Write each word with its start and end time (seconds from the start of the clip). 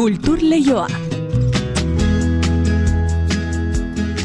Kultur 0.00 0.38
Leioa. 0.40 1.09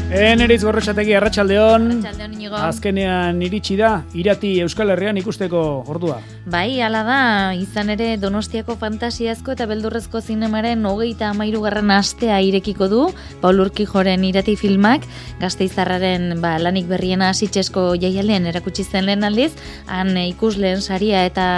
Eneriz 0.06 0.60
gorrotxategi 0.62 1.16
arratsaldeon. 1.18 1.86
Arratsaldeon 1.90 2.34
inigo. 2.36 2.54
Azkenean 2.54 3.40
iritsi 3.42 3.74
da 3.74 4.04
irati 4.14 4.52
Euskal 4.62 4.92
Herrian 4.94 5.18
ikusteko 5.18 5.62
ordua. 5.90 6.20
Bai, 6.46 6.78
hala 6.80 7.00
da, 7.02 7.16
izan 7.58 7.90
ere 7.90 8.12
Donostiako 8.22 8.76
fantasiazko 8.78 9.56
eta 9.56 9.66
beldurrezko 9.66 10.20
zinemaren 10.22 10.86
hogeita 10.86 11.32
amairugarren 11.32 11.90
astea 11.90 12.38
irekiko 12.38 12.86
du, 12.86 13.00
Paul 13.42 13.64
Urkijoren 13.64 14.22
irati 14.28 14.54
filmak, 14.54 15.02
gazteizarraren 15.40 16.38
ba, 16.40 16.54
lanik 16.62 16.86
berriena 16.86 17.32
asitzesko 17.34 17.88
jaialean 17.98 18.46
erakutsi 18.46 18.86
zen 18.86 19.10
lehen 19.10 19.26
aldiz, 19.26 19.50
han 19.90 20.14
ikusleen 20.22 20.86
saria 20.86 21.26
eta 21.26 21.48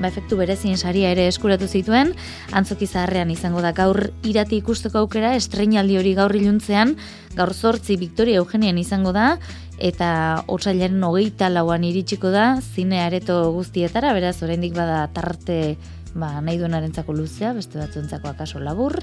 ba, 0.00 0.08
efektu 0.08 0.40
berezien 0.40 0.80
saria 0.80 1.12
ere 1.12 1.28
eskuratu 1.28 1.68
zituen, 1.68 2.16
antzoki 2.56 2.88
zaharrean 2.88 3.30
izango 3.36 3.60
da 3.60 3.76
gaur 3.76 4.06
irati 4.24 4.62
ikusteko 4.64 5.04
aukera, 5.04 5.36
estrenaldi 5.36 6.00
hori 6.00 6.16
gaur 6.16 6.32
iluntzean, 6.40 6.96
gaur 7.38 7.54
zortzi 7.54 7.96
Victoria 7.96 8.42
Eugenian 8.42 8.78
izango 8.78 9.14
da, 9.14 9.36
eta 9.78 10.44
otsailaren 10.50 11.02
hogeita 11.06 11.48
lauan 11.52 11.86
iritsiko 11.86 12.32
da, 12.34 12.56
zine 12.60 13.00
areto 13.04 13.40
guztietara, 13.54 14.12
beraz, 14.16 14.40
oraindik 14.42 14.74
bada 14.76 15.06
tarte 15.14 15.76
ba, 16.18 16.40
nahi 16.42 16.58
duenarentzako 16.58 17.14
luzea, 17.14 17.52
beste 17.56 17.78
batzuentzako 17.78 18.28
akaso 18.30 18.60
labur. 18.60 18.98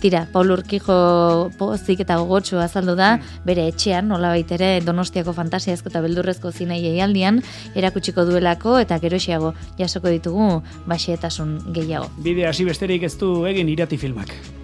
Tira, 0.00 0.24
Paul 0.32 0.52
Urkijo 0.54 1.50
pozik 1.58 2.00
eta 2.04 2.16
gogotxo 2.20 2.60
azaldu 2.60 2.94
da, 2.96 3.10
bere 3.44 3.66
etxean, 3.68 4.08
nola 4.08 4.32
baitere, 4.32 4.70
donostiako 4.84 5.34
fantasiazko 5.36 5.92
eta 5.92 6.04
beldurrezko 6.04 6.52
zinei 6.52 6.80
eialdian, 6.94 7.42
erakutsiko 7.76 8.24
duelako 8.28 8.78
eta 8.80 9.00
geroxiago 9.02 9.52
jasoko 9.80 10.12
ditugu 10.12 10.62
basietasun 10.88 11.58
gehiago. 11.76 12.08
Bide 12.24 12.48
hasi 12.48 12.64
besterik 12.68 13.04
ez 13.08 13.16
du 13.20 13.34
egin 13.50 13.68
irati 13.68 14.00
filmak. 14.00 14.59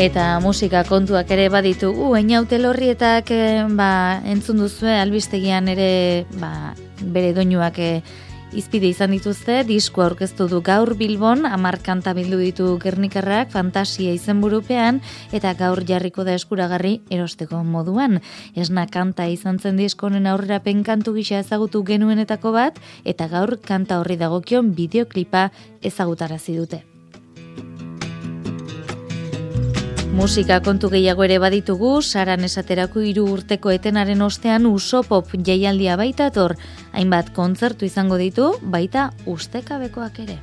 Eta 0.00 0.38
musika 0.40 0.80
kontuak 0.88 1.28
ere 1.34 1.50
baditugu, 1.52 2.06
einaute 2.16 2.56
lorrietak 2.56 3.28
e, 3.36 3.40
ba, 3.76 4.22
entzun 4.24 4.62
duzue 4.62 4.94
albistegian 4.96 5.68
ere 5.68 6.24
ba, 6.40 6.72
bere 7.04 7.34
doinuak 7.36 7.76
e, 7.76 7.90
izpide 8.56 8.88
izan 8.88 9.12
dituzte, 9.12 9.58
disko 9.68 10.00
aurkeztu 10.06 10.46
du 10.48 10.62
gaur 10.64 10.94
Bilbon, 10.96 11.44
amar 11.44 11.76
kanta 11.84 12.14
bildu 12.16 12.40
ditu 12.40 12.70
Gernikarrak, 12.80 13.52
fantasia 13.52 14.14
izenburupean 14.16 15.02
eta 15.36 15.52
gaur 15.58 15.84
jarriko 15.84 16.24
da 16.24 16.32
eskuragarri 16.32 17.02
erosteko 17.12 17.60
moduan. 17.60 18.22
Esna 18.56 18.86
kanta 18.88 19.28
izan 19.28 19.60
zen 19.60 19.76
diskonen 19.76 20.30
aurrera 20.32 20.62
penkantu 20.64 21.12
gisa 21.18 21.42
ezagutu 21.44 21.84
genuenetako 21.84 22.56
bat, 22.56 22.80
eta 23.04 23.28
gaur 23.28 23.58
kanta 23.60 24.00
horri 24.00 24.16
dagokion 24.16 24.72
bideoklipa 24.72 25.50
ezagutarazi 25.84 26.56
dute. 26.56 26.86
Musika 30.10 30.56
kontu 30.58 30.88
gehiago 30.90 31.22
ere 31.22 31.36
baditugu, 31.38 31.90
saran 32.02 32.42
esaterako 32.42 33.04
hiru 33.06 33.28
urteko 33.30 33.70
etenaren 33.70 34.22
ostean 34.26 34.66
usopop 34.66 35.30
jaialdia 35.46 35.94
baita 35.96 36.26
etor, 36.32 36.56
hainbat 36.90 37.30
kontzertu 37.36 37.86
izango 37.86 38.18
ditu, 38.18 38.50
baita 38.74 39.12
ustekabekoak 39.30 40.18
ere. 40.26 40.40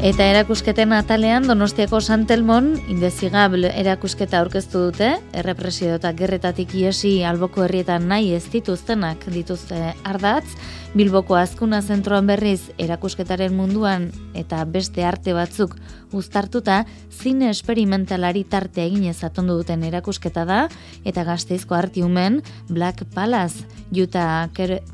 Eta 0.00 0.24
erakusketen 0.24 0.94
atalean 0.96 1.44
Donostiako 1.44 1.98
Santelmon 2.00 2.70
indezigabl 2.88 3.66
erakusketa 3.68 4.38
aurkeztu 4.40 4.86
dute, 4.86 5.10
errepresio 5.36 5.98
eta 5.98 6.14
gerretatik 6.16 6.72
iesi 6.72 7.18
alboko 7.28 7.66
herrietan 7.66 8.08
nahi 8.08 8.32
ez 8.32 8.46
dituztenak 8.48 9.28
dituzte 9.28 9.90
ardatz, 10.08 10.46
Bilboko 10.90 11.36
azkuna 11.38 11.78
zentroan 11.86 12.26
berriz 12.26 12.72
erakusketaren 12.82 13.54
munduan 13.54 14.08
eta 14.34 14.64
beste 14.66 15.04
arte 15.06 15.30
batzuk 15.36 15.76
uztartuta, 16.10 16.80
zine 17.14 17.46
esperimentalari 17.54 18.42
tarte 18.42 18.82
egin 18.82 19.06
ezatondu 19.12 19.60
duten 19.60 19.86
erakusketa 19.86 20.42
da, 20.50 20.60
eta 21.06 21.22
gazteizko 21.30 21.78
artiumen 21.78 22.42
Black 22.68 23.06
Palace, 23.14 23.70
Juta 23.94 24.48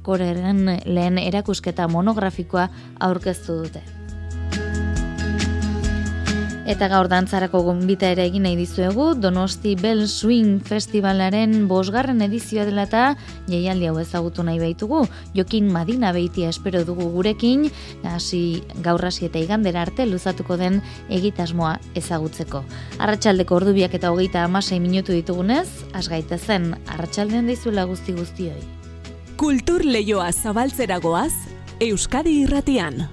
Koreren 0.04 0.66
lehen 0.84 1.22
erakusketa 1.24 1.88
monografikoa 1.88 2.68
aurkeztu 3.00 3.62
dute. 3.64 3.95
Eta 6.66 6.88
gaur 6.90 7.06
dantzarako 7.06 7.60
gonbita 7.62 8.08
ere 8.10 8.24
egin 8.26 8.42
nahi 8.42 8.56
dizuegu, 8.58 9.12
Donosti 9.14 9.76
Bell 9.78 10.08
Swing 10.10 10.56
Festivalaren 10.66 11.68
bosgarren 11.70 12.24
edizioa 12.26 12.64
dela 12.66 12.88
eta 12.88 13.02
jaialdi 13.46 13.86
hau 13.86 14.00
ezagutu 14.02 14.42
nahi 14.42 14.58
baitugu. 14.58 15.04
Jokin 15.36 15.68
Madina 15.70 16.10
beitia 16.16 16.48
espero 16.50 16.80
dugu 16.88 17.06
gurekin, 17.12 17.68
hasi 18.02 18.64
gaur 18.82 19.04
hasi 19.06 19.28
eta 19.28 19.38
igandera 19.38 19.84
arte 19.86 20.08
luzatuko 20.10 20.56
den 20.58 20.80
egitasmoa 21.06 21.76
ezagutzeko. 21.94 22.64
Arratxaldeko 22.98 23.60
ordubiak 23.60 23.94
eta 23.94 24.10
hogeita 24.10 24.42
amasei 24.42 24.80
minutu 24.82 25.14
ditugunez, 25.14 25.68
asgaita 25.94 26.34
zen, 26.34 26.72
arratsaldean 26.96 27.46
dizuela 27.46 27.86
guzti 27.86 28.16
guztioi. 28.18 28.58
Kultur 29.38 29.86
leioa 29.86 30.32
zabaltzeragoaz, 30.32 31.30
Euskadi 31.78 32.40
irratian. 32.42 33.04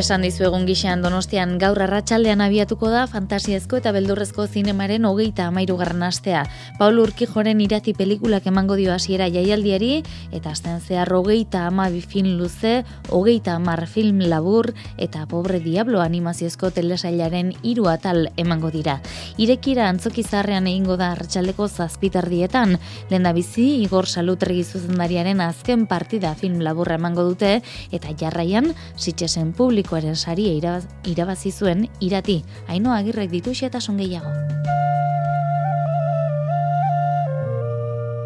Esan 0.00 0.22
dizu 0.24 0.46
egun 0.46 0.62
gixean 0.64 1.02
donostian 1.04 1.58
gaur 1.60 1.76
arratsaldean 1.84 2.40
abiatuko 2.40 2.88
da 2.88 3.02
fantasiezko 3.10 3.76
eta 3.82 3.90
beldurrezko 3.92 4.46
zinemaren 4.48 5.04
hogeita 5.04 5.44
amairu 5.50 5.76
astea. 5.76 6.46
Paul 6.78 7.00
Urkijoren 7.00 7.60
irati 7.60 7.92
pelikulak 7.92 8.46
emango 8.46 8.76
dio 8.76 8.94
hasiera 8.94 9.28
jaialdiari 9.28 10.02
eta 10.32 10.52
azten 10.52 10.80
zehar 10.80 11.12
hogeita 11.12 11.66
ama 11.66 11.90
film 11.90 12.38
luze, 12.38 12.84
hogeita 13.10 13.56
amar 13.56 13.86
film 13.86 14.20
labur 14.20 14.72
eta 14.96 15.26
pobre 15.26 15.60
diablo 15.60 16.00
animaziozko 16.00 16.70
telesailaren 16.70 17.52
hiru 17.62 17.86
atal 17.88 18.30
emango 18.38 18.70
dira. 18.70 19.02
Irekira 19.36 19.90
antzoki 19.90 20.22
zarrean 20.22 20.66
egingo 20.66 20.96
da 20.96 21.12
arratsaldeko 21.12 21.68
zazpitardietan, 21.68 22.78
lehen 23.10 23.22
da 23.22 23.34
bizi 23.34 23.82
Igor 23.82 24.06
Salutregi 24.06 24.64
zuzendariaren 24.64 25.42
azken 25.42 25.86
partida 25.86 26.34
film 26.34 26.60
laburra 26.60 26.94
emango 26.94 27.22
dute 27.22 27.60
eta 27.92 28.16
jarraian 28.16 28.72
sitxesen 28.96 29.52
publiko 29.52 29.89
publikoaren 29.90 30.14
saria 30.14 30.52
irabaz, 30.54 30.86
irabazi 31.04 31.50
zuen 31.50 31.88
irati, 31.98 32.44
haino 32.68 32.92
agirrek 32.94 33.30
ditu 33.30 33.50
xetasun 33.50 33.96
gehiago. 33.98 34.30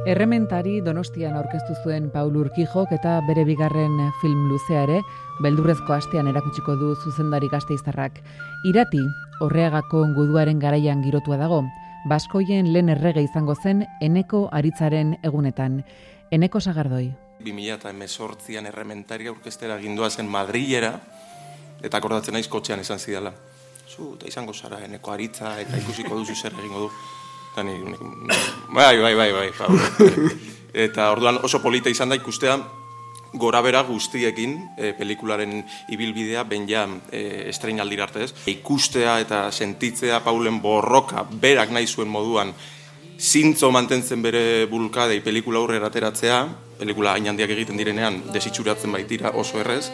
Errementari 0.05 0.83
Donostian 0.85 1.39
aurkeztu 1.39 1.73
zuen 1.83 2.11
Paul 2.13 2.37
Urkijok 2.37 2.93
eta 2.93 3.23
bere 3.25 3.47
bigarren 3.49 3.97
film 4.21 4.45
luzea 4.51 4.83
ere, 4.85 5.01
beldurrezko 5.41 5.95
astean 5.97 6.29
erakutsiko 6.29 6.77
du 6.77 6.93
zuzendari 7.01 7.49
gazteiztarrak. 7.49 8.21
Irati, 8.69 9.01
horreagako 9.41 10.05
guduaren 10.15 10.61
garaian 10.61 11.03
girotua 11.03 11.41
dago, 11.41 11.65
Baskoien 12.05 12.75
lehen 12.75 12.91
errege 12.93 13.23
izango 13.25 13.55
zen 13.57 13.87
eneko 14.03 14.51
aritzaren 14.53 15.17
egunetan. 15.25 15.81
Eneko 16.31 16.61
sagardoi. 16.61 17.15
2018an 17.41 18.69
errementari 18.69 19.33
aurkestera 19.33 19.79
gindua 19.81 20.11
zen 20.11 20.29
Madrilera, 20.29 20.99
eta 21.85 22.01
akordatzen 22.01 22.35
naiz 22.37 22.49
kotxean 22.49 22.81
esan 22.81 22.99
zidala. 22.99 23.33
Zu, 23.89 24.15
eta 24.17 24.29
izango 24.29 24.55
zara, 24.55 24.81
eneko 24.85 25.13
aritza, 25.13 25.59
eta 25.61 25.79
ikusiko 25.79 26.17
duzu 26.19 26.35
zer 26.35 26.57
egingo 26.59 26.87
du. 26.87 26.91
Tani, 27.55 27.77
bai, 28.75 28.97
bai, 28.99 29.15
bai, 29.15 29.31
bai, 29.33 29.51
bai. 29.59 30.31
Eta 30.75 31.13
orduan 31.15 31.39
oso 31.47 31.61
polita 31.63 31.93
izan 31.93 32.11
da 32.11 32.17
ikustea, 32.19 32.57
gora 33.35 33.61
bera 33.63 33.83
guztiekin 33.87 34.57
e, 34.79 34.93
pelikularen 34.99 35.61
ibilbidea 35.95 36.43
ben 36.51 36.67
ja 36.69 36.87
e, 37.13 37.51
arte 38.03 38.25
ez. 38.25 38.35
Ikustea 38.47 39.19
eta 39.21 39.51
sentitzea 39.53 40.21
Paulen 40.25 40.61
borroka 40.63 41.27
berak 41.31 41.71
nahi 41.71 41.87
zuen 41.87 42.09
moduan 42.09 42.55
zintzo 43.19 43.71
mantentzen 43.71 44.23
bere 44.23 44.67
bulkadei 44.67 45.21
pelikula 45.21 45.59
aurrera 45.59 45.87
ateratzea, 45.87 46.39
pelikula 46.79 47.15
hain 47.15 47.29
handiak 47.29 47.51
egiten 47.51 47.77
direnean 47.79 48.21
desitxuratzen 48.33 48.93
baitira 48.93 49.31
oso 49.31 49.61
errez, 49.61 49.91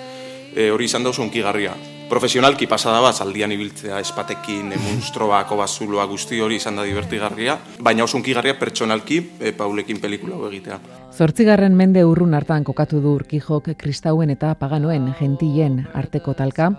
e, 0.55 0.71
hori 0.71 0.85
izan 0.85 1.05
da 1.05 1.11
oso 1.11 1.23
unkigarria. 1.23 1.75
Profesionalki 2.11 2.67
pasada 2.67 2.99
bat, 2.99 3.21
aldian 3.23 3.53
ibiltzea 3.55 4.01
espatekin, 4.03 4.73
e, 4.75 4.79
munstroak, 4.83 5.53
obazuloa 5.55 6.07
guzti 6.11 6.41
hori 6.43 6.57
izan 6.59 6.81
da 6.81 6.87
divertigarria, 6.87 7.55
baina 7.79 8.03
oso 8.05 8.19
unkigarria 8.19 8.57
pertsonalki 8.59 9.21
e, 9.39 9.53
Paulekin 9.55 10.01
pelikula 10.03 10.41
egitea. 10.49 10.81
Zortzigarren 11.15 11.77
mende 11.77 12.03
urrun 12.07 12.35
hartan 12.35 12.65
kokatu 12.65 12.99
du 13.03 13.15
urkijok 13.21 13.71
kristauen 13.79 14.31
eta 14.35 14.55
paganoen 14.59 15.13
gentien 15.19 15.85
arteko 15.95 16.35
talka, 16.35 16.73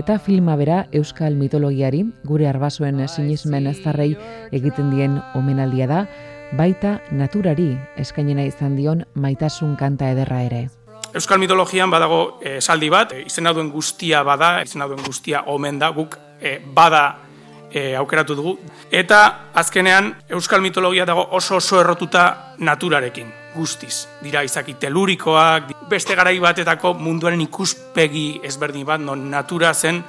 eta 0.00 0.18
filma 0.18 0.56
bera 0.56 0.86
euskal 0.92 1.36
mitologiari, 1.36 2.04
gure 2.24 2.48
arbasoen 2.48 3.04
sinismen 3.08 3.66
ezarrei 3.66 4.14
egiten 4.52 4.90
dien 4.94 5.20
omenaldia 5.34 5.86
da, 5.86 6.02
baita 6.56 6.98
naturari 7.12 7.74
eskainena 8.00 8.48
izan 8.48 8.76
dion 8.76 9.04
maitasun 9.14 9.76
kanta 9.76 10.12
ederra 10.16 10.42
ere. 10.48 10.68
Euskal 11.14 11.38
mitologian 11.40 11.90
badago 11.90 12.38
eh, 12.42 12.58
esaldi 12.58 12.90
bat, 12.92 13.14
e, 13.16 13.22
izena 13.26 13.54
duen 13.56 13.70
guztia 13.72 14.20
bada, 14.26 14.58
izena 14.62 14.88
duen 14.90 15.00
guztia 15.06 15.46
omen 15.48 15.78
da, 15.80 15.88
guk 15.96 16.18
eh, 16.40 16.58
bada 16.60 17.04
e, 17.72 17.94
aukeratu 17.96 18.36
dugu. 18.36 18.54
Eta 18.92 19.50
azkenean 19.56 20.12
Euskal 20.36 20.60
mitologia 20.60 21.06
dago 21.08 21.24
oso 21.38 21.56
oso 21.56 21.80
errotuta 21.80 22.54
naturarekin, 22.60 23.30
guztiz. 23.54 24.06
Dira 24.20 24.42
izaki 24.44 24.76
telurikoak, 24.80 25.72
beste 25.88 26.16
garai 26.18 26.36
batetako 26.44 26.92
munduaren 27.00 27.40
ikuspegi 27.46 28.42
ezberdin 28.44 28.84
bat, 28.86 29.00
non 29.00 29.30
natura 29.30 29.72
zen 29.74 30.02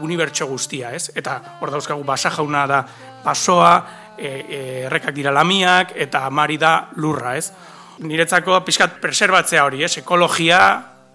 unibertso 0.00 0.46
guztia, 0.48 0.92
ez? 0.96 1.10
Eta 1.16 1.40
hor 1.60 1.72
dauzkagu 1.72 2.04
basa 2.04 2.30
jauna 2.32 2.66
da 2.68 2.82
basoa, 3.24 3.72
e, 4.18 4.28
e, 4.28 4.60
errekak 4.86 5.16
dira 5.16 5.32
lamiak, 5.32 5.92
eta 5.96 6.26
amari 6.26 6.56
da 6.60 6.90
lurra, 6.96 7.36
ez? 7.36 7.52
Niretzako 7.98 8.60
pixkat 8.62 9.00
preserbatzea 9.02 9.64
hori, 9.66 9.82
ez? 9.82 9.96
Ekologia, 9.98 10.60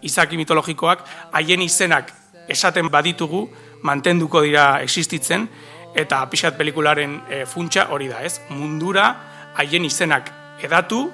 izaki 0.04 0.38
mitologikoak, 0.40 1.06
haien 1.32 1.64
izenak 1.64 2.12
esaten 2.52 2.90
baditugu, 2.92 3.46
mantenduko 3.88 4.44
dira 4.44 4.82
existitzen, 4.84 5.48
eta 5.96 6.24
pixkat 6.32 6.58
pelikularen 6.60 7.20
e, 7.30 7.44
funtsa 7.48 7.88
hori 7.96 8.10
da, 8.12 8.20
ez? 8.26 8.42
Mundura, 8.52 9.10
haien 9.56 9.86
izenak 9.88 10.32
edatu, 10.64 11.06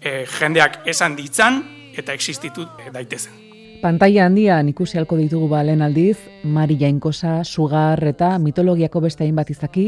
e, 0.00 0.24
jendeak 0.38 0.82
esan 0.90 1.18
ditzan, 1.18 1.62
eta 1.98 2.14
existitu 2.14 2.66
daitezen. 2.94 3.47
Pantaia 3.78 4.24
handian 4.26 4.66
ikusi 4.72 4.98
halko 4.98 5.14
ditugu 5.14 5.46
balen 5.52 5.84
aldiz, 5.86 6.16
Mari 6.42 6.74
Jainkosa, 6.80 7.44
Sugar 7.44 8.00
eta 8.10 8.32
mitologiako 8.42 8.98
beste 9.04 9.22
hainbat 9.22 9.52
izaki 9.54 9.84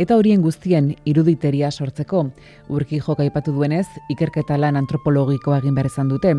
eta 0.00 0.16
horien 0.16 0.40
guztien 0.40 0.94
iruditeria 1.04 1.68
sortzeko. 1.70 2.22
Urki 2.72 3.02
joka 3.04 3.20
aipatu 3.26 3.52
duenez, 3.52 3.84
ikerketa 4.08 4.56
lan 4.56 4.78
antropologiko 4.80 5.52
egin 5.58 5.74
behar 5.76 5.90
izan 5.90 6.08
dute. 6.08 6.32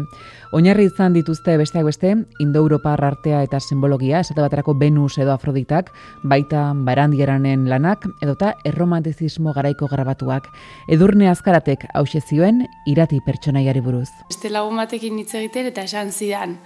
Oinarri 0.58 0.88
izan 0.90 1.14
dituzte 1.14 1.60
besteak 1.62 1.86
beste, 1.86 2.16
Indo-Europar 2.42 3.04
artea 3.06 3.44
eta 3.46 3.60
simbologia, 3.60 4.24
esate 4.26 4.42
baterako 4.42 4.74
Venus 4.74 5.20
edo 5.20 5.36
Afroditak, 5.36 5.94
baita 6.24 6.72
barandieranen 6.74 7.70
lanak, 7.70 8.10
edota 8.26 8.56
erromantizismo 8.66 9.54
garaiko 9.54 9.92
grabatuak. 9.94 10.50
Edurne 10.90 11.30
azkaratek 11.30 11.86
hause 11.94 12.24
zioen, 12.26 12.66
irati 12.90 13.22
pertsonaiari 13.26 13.86
buruz. 13.86 14.10
Este 14.32 14.50
lagun 14.50 14.82
batekin 14.82 15.22
hitz 15.22 15.36
egiten 15.36 15.70
eta 15.70 15.86
esan 15.86 16.10
zidan, 16.12 16.58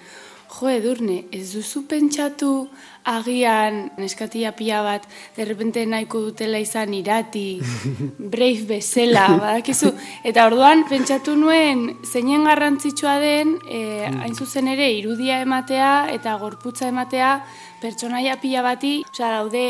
jo 0.49 0.69
edurne, 0.69 1.23
ez 1.31 1.51
duzu 1.53 1.83
pentsatu 1.87 2.67
agian 3.09 3.89
neskatia 4.01 4.51
pia 4.57 4.81
bat 4.83 5.05
derrepente 5.37 5.85
nahiko 5.85 6.21
dutela 6.25 6.59
izan 6.59 6.93
irati, 6.93 7.59
brave 8.33 8.65
bezela, 8.73 9.27
badakizu. 9.37 9.93
Eta 10.25 10.47
orduan 10.49 10.83
pentsatu 10.89 11.35
nuen 11.37 11.85
zeinen 12.03 12.47
garrantzitsua 12.49 13.17
den, 13.21 13.55
e, 13.69 13.81
hain 14.09 14.35
zuzen 14.35 14.67
ere 14.73 14.89
irudia 14.97 15.39
ematea 15.45 16.09
eta 16.15 16.35
gorputza 16.41 16.89
ematea 16.89 17.37
pertsonaia 17.81 18.39
pila 18.41 18.65
bati, 18.65 18.99
osea 19.13 19.35
daude 19.37 19.65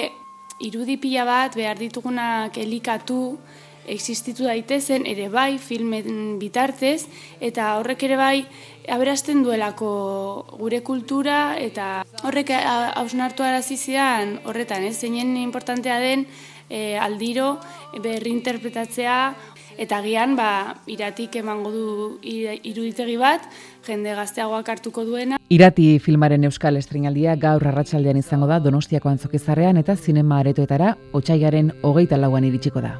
irudi 0.59 0.97
pila 0.99 1.25
bat 1.27 1.55
behar 1.55 1.79
ditugunak 1.79 2.57
elikatu, 2.57 3.37
existitu 3.89 4.45
daitezen 4.45 5.05
ere 5.09 5.27
bai 5.33 5.57
filmen 5.57 6.37
bitartez 6.39 7.07
eta 7.41 7.73
horrek 7.79 8.05
ere 8.05 8.17
bai 8.19 8.37
aberasten 8.89 9.43
duelako 9.43 9.89
gure 10.59 10.81
kultura 10.83 11.55
eta 11.59 12.03
horrek 12.23 12.51
hausnartu 12.55 13.43
arazizian 13.43 14.39
horretan, 14.45 14.83
ez 14.83 14.97
zeinen 14.99 15.37
importantea 15.37 15.99
den 15.99 16.25
e, 16.69 16.97
aldiro 16.97 17.57
berri 18.03 18.33
interpretatzea 18.33 19.19
eta 19.79 20.01
gian 20.03 20.35
ba, 20.35 20.75
iratik 20.91 21.37
emango 21.39 21.71
du 21.71 21.83
iruditegi 22.21 23.15
bat, 23.17 23.45
jende 23.87 24.11
gazteagoak 24.17 24.67
hartuko 24.75 25.05
duena. 25.07 25.39
Irati 25.49 25.87
filmaren 26.03 26.43
euskal 26.49 26.75
estrenaldia 26.77 27.37
gaur 27.39 27.63
arratsaldean 27.71 28.19
izango 28.19 28.49
da 28.51 28.59
Donostiako 28.59 29.09
antzokizarrean 29.13 29.79
eta 29.79 29.95
zinema 29.95 30.41
aretoetara 30.43 30.95
otsaigaren 31.15 31.71
hogeita 31.81 32.19
lauan 32.19 32.43
iritsiko 32.51 32.83
da. 32.83 32.97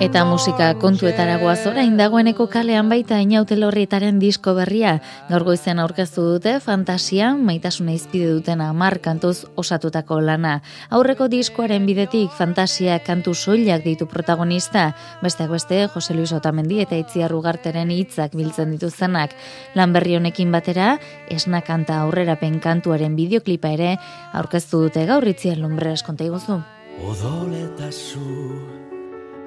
Eta 0.00 0.24
musika 0.24 0.72
kontuetara 0.80 1.36
goaz 1.38 1.66
orain 1.68 1.98
dagoeneko 1.98 2.46
kalean 2.50 2.88
baita 2.90 3.18
inautel 3.22 3.62
horrietaren 3.66 4.18
disko 4.18 4.54
berria. 4.56 4.96
Gaur 5.28 5.44
goizean 5.44 5.78
aurkeztu 5.82 6.24
dute 6.34 6.54
fantasia, 6.64 7.32
maitasuna 7.36 7.92
izpide 7.92 8.30
duten 8.32 8.62
amar 8.64 8.98
kantuz 9.04 9.44
osatutako 9.56 10.20
lana. 10.24 10.56
Aurreko 10.90 11.28
diskoaren 11.28 11.86
bidetik 11.86 12.32
fantasia 12.38 12.98
kantu 13.04 13.34
soilak 13.34 13.84
ditu 13.84 14.08
protagonista. 14.10 14.88
Besteak 15.22 15.50
beste, 15.52 15.86
Jose 15.94 16.14
Luis 16.14 16.32
Otamendi 16.32 16.80
eta 16.82 16.98
Itzia 16.98 17.28
Rugarteren 17.28 17.90
hitzak 17.90 18.34
biltzen 18.34 18.72
dituztenak. 18.74 19.36
Lan 19.74 19.92
berri 19.92 20.16
honekin 20.16 20.52
batera, 20.52 20.98
esna 21.30 21.60
kanta 21.60 22.00
aurrera 22.02 22.36
kantuaren 22.36 23.16
bideoklipa 23.16 23.68
ere 23.68 23.96
aurkeztu 24.32 24.86
dute 24.88 25.06
gaur 25.06 25.26
Itzia 25.28 25.54
Lumbre 25.56 25.92
eskonta 25.92 26.24
iguzu. 26.24 26.62
Odoletazu 27.02 28.81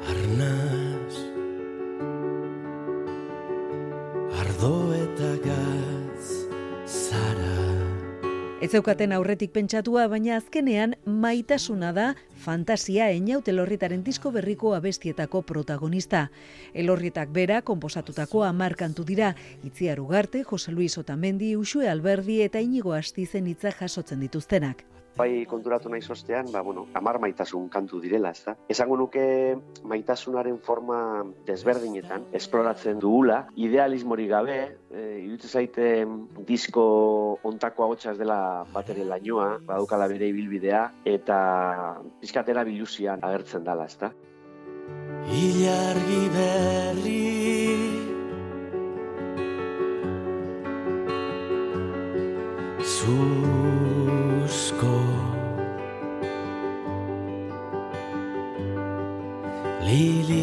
arnaz. 0.10 1.14
Ardo 4.40 4.94
eta 4.94 5.32
gaz 5.44 6.30
zara. 6.86 7.54
Ez 8.62 8.72
zeukaten 8.72 9.14
aurretik 9.14 9.52
pentsatua, 9.54 10.08
baina 10.10 10.38
azkenean 10.40 10.96
maitasuna 11.06 11.92
da 11.94 12.08
fantasia 12.46 13.10
eniaut 13.14 13.48
elorritaren 13.52 14.04
disko 14.06 14.32
berriko 14.32 14.74
abestietako 14.78 15.42
protagonista. 15.42 16.30
Elorrietak 16.74 17.30
bera, 17.36 17.62
komposatutako 17.62 18.44
amarkantu 18.48 19.06
dira, 19.06 19.36
Itziar 19.64 20.00
Ugarte, 20.00 20.44
Jose 20.44 20.72
Luis 20.72 20.98
Otamendi, 20.98 21.56
Usue 21.56 21.90
Alberdi 21.90 22.42
eta 22.42 22.64
Inigo 22.64 22.94
Astizen 22.94 23.48
hitza 23.52 23.76
jasotzen 23.76 24.24
dituztenak 24.24 24.86
bai 25.18 25.46
konturatu 25.48 25.90
nahi 25.90 26.02
zostean, 26.02 26.52
ba, 26.52 26.62
bueno, 26.62 26.86
amar 26.94 27.20
maitasun 27.24 27.70
kantu 27.70 28.02
direla, 28.04 28.32
ez 28.36 28.44
da? 28.46 28.56
Esango 28.70 28.98
nuke 29.00 29.26
maitasunaren 29.84 30.60
forma 30.60 31.00
desberdinetan, 31.48 32.28
esploratzen 32.36 33.00
dugula, 33.00 33.46
idealismori 33.56 34.28
gabe, 34.28 34.60
e, 34.92 35.06
iruditzen 35.24 35.54
zaite 35.62 35.90
disko 36.48 36.86
ontako 37.44 37.88
hau 37.88 37.96
dela 38.18 38.66
bateri 38.74 39.04
lainoa, 39.04 39.60
badukala 39.66 40.08
bere 40.08 40.28
ibilbidea, 40.28 40.92
eta 41.06 41.40
pizkatera 42.22 42.64
biluzian 42.64 43.24
agertzen 43.24 43.64
dela, 43.64 43.86
ez 43.86 43.98
da? 43.98 44.12
Ilargi 45.26 46.24
berri 46.30 47.26
Zuzko 53.06 53.65
Lili. 59.86 60.42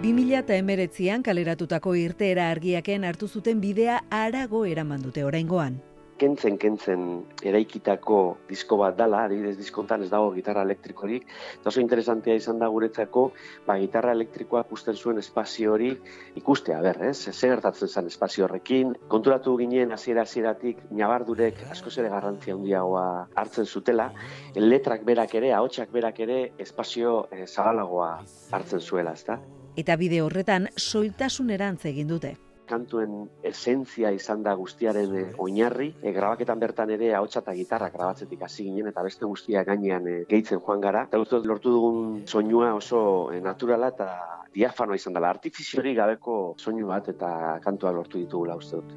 Bimila 0.00 0.38
eta 0.40 0.56
emeretzian 0.56 1.20
kaleratutako 1.26 1.92
irteera 2.00 2.46
argiaken 2.48 3.04
hartu 3.04 3.28
zuten 3.28 3.60
bidea 3.60 3.98
arago 4.08 4.64
eraman 4.64 5.02
dute 5.04 5.24
oraingoan 5.28 5.76
kentzen 6.20 6.58
kentzen 6.60 7.04
eraikitako 7.46 8.20
disko 8.48 8.76
bat 8.80 8.96
dala, 8.98 9.24
adibidez 9.26 9.56
diskontan 9.58 10.04
ez 10.04 10.10
dago 10.12 10.30
gitarra 10.34 10.64
elektrikorik, 10.66 11.26
eta 11.58 11.70
oso 11.72 11.80
interesantea 11.82 12.36
izan 12.36 12.60
da 12.60 12.68
guretzako, 12.72 13.30
ba, 13.66 13.78
gitarra 13.80 14.12
elektrikoa 14.16 14.64
ikusten 14.66 14.98
zuen 14.98 15.20
espazio 15.22 15.74
hori 15.76 15.94
ikustea, 16.40 16.80
ber, 16.84 17.00
ez? 17.10 17.16
Zer 17.30 17.54
gertatzen 17.54 17.88
zen 17.88 18.10
espazio 18.10 18.46
horrekin, 18.46 18.92
konturatu 19.12 19.56
ginen 19.60 19.94
hasiera 19.96 20.26
hasieratik 20.26 20.84
nabardurek 20.90 21.64
asko 21.70 21.92
ere 21.98 22.12
garrantzia 22.12 22.54
handiagoa 22.54 23.06
hartzen 23.40 23.66
zutela, 23.66 24.10
letrak 24.56 25.04
berak 25.08 25.34
ere, 25.40 25.54
ahotsak 25.56 25.90
berak 25.92 26.20
ere 26.26 26.40
espazio 26.58 27.24
e, 27.32 27.46
zabalagoa 27.46 28.12
hartzen 28.52 28.80
zuela, 28.80 29.16
ezta? 29.16 29.40
Eta 29.80 29.96
bide 29.96 30.20
horretan 30.22 30.68
soiltasun 30.76 31.50
erantz 31.56 31.84
egin 31.88 32.08
dute 32.10 32.36
kantuen 32.70 33.16
esentzia 33.50 34.12
izan 34.14 34.44
da 34.46 34.54
guztiaren 34.58 35.14
e, 35.16 35.24
oinarri, 35.42 35.90
e, 36.02 36.12
grabaketan 36.16 36.62
bertan 36.62 36.94
ere 36.96 37.12
ahotsa 37.18 37.42
eta 37.42 37.54
gitarra 37.58 37.90
grabatzetik 37.90 38.42
hasi 38.46 38.68
ginen 38.68 38.90
eta 38.92 39.04
beste 39.06 39.26
guztia 39.26 39.64
gainean 39.66 40.06
e, 40.06 40.16
gehitzen 40.30 40.62
joan 40.62 40.84
gara. 40.84 41.06
Eta 41.10 41.20
guztu 41.22 41.42
lortu 41.44 41.74
dugun 41.74 42.22
soinua 42.26 42.74
oso 42.78 43.02
e, 43.34 43.40
naturala 43.44 43.90
eta 43.94 44.10
diafano 44.54 44.94
izan 44.94 45.14
dela, 45.14 45.30
artifiziori 45.30 45.94
gabeko 45.94 46.54
soinu 46.58 46.90
bat 46.90 47.08
eta 47.12 47.58
kantua 47.64 47.92
lortu 47.94 48.18
ditugula 48.18 48.56
uste 48.58 48.80
dut. 48.80 48.96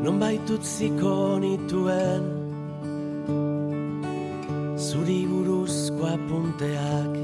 Non 0.00 0.20
baitut 0.20 0.64
ziko 0.64 1.36
nituen 1.42 2.28
Zuri 4.80 5.26
buruzko 5.28 6.06
apunteak 6.08 7.18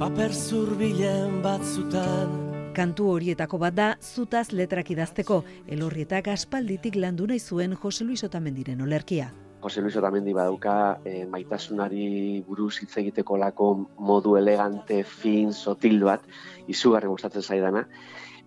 Paper 0.00 0.32
zurbilen 0.32 1.42
batzutan 1.42 2.49
Kantu 2.80 3.10
horietako 3.12 3.58
bat 3.60 3.74
da, 3.76 3.86
zutaz 4.00 4.54
letrak 4.56 4.88
idazteko, 4.94 5.42
elorrietak 5.68 6.30
aspalditik 6.32 6.94
landu 6.96 7.26
nahi 7.28 7.36
zuen 7.36 7.74
Jose 7.82 8.06
Luis 8.08 8.22
Otamendiren 8.24 8.80
olerkia. 8.80 9.26
Jose 9.60 9.82
Luis 9.84 9.98
Otamendi 10.00 10.32
badauka 10.32 10.76
e, 11.04 11.26
maitasunari 11.28 12.06
buruz 12.46 12.78
hitz 12.80 12.94
egiteko 13.02 13.36
lako 13.42 13.68
modu 13.98 14.32
elegante, 14.40 15.02
fin, 15.04 15.52
sotil 15.52 16.00
bat, 16.08 16.24
izugarri 16.72 17.12
gustatzen 17.12 17.44
zaidana. 17.44 17.84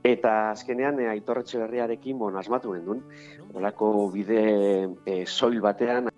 Eta 0.02 0.34
azkenean 0.56 0.98
e, 0.98 1.12
aitorretxe 1.13 1.62
berriarekin 1.62 2.18
bon, 2.18 2.34
asmatu 2.42 2.74
gendun, 2.74 3.06
olako 3.54 3.94
bide 4.18 4.42
e, 5.06 5.22
soil 5.28 5.62
batean 5.62 6.10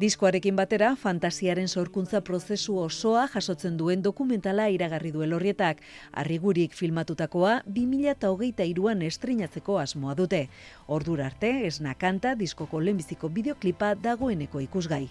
Diskoarekin 0.00 0.56
batera, 0.56 0.94
fantasiaren 0.96 1.66
sorkuntza 1.68 2.22
prozesu 2.24 2.78
osoa 2.80 3.26
jasotzen 3.28 3.74
duen 3.76 4.00
dokumentala 4.00 4.70
iragarri 4.72 5.10
du 5.12 5.20
elorrietak. 5.26 5.82
Arrigurik 6.22 6.72
filmatutakoa 6.78 7.58
2008an 7.68 9.04
estrinatzeko 9.04 9.76
asmoa 9.82 10.14
dute. 10.16 10.46
Ordura 10.88 11.26
arte, 11.28 11.50
esna 11.68 11.92
kanta 12.00 12.32
diskoko 12.32 12.80
lehenbiziko 12.80 13.28
bideoklipa 13.28 13.92
dagoeneko 14.00 14.64
ikusgai. 14.64 15.04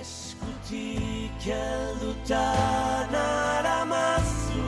Eskutik 0.00 1.46
eldutan 1.60 3.14
aramazu, 3.22 4.66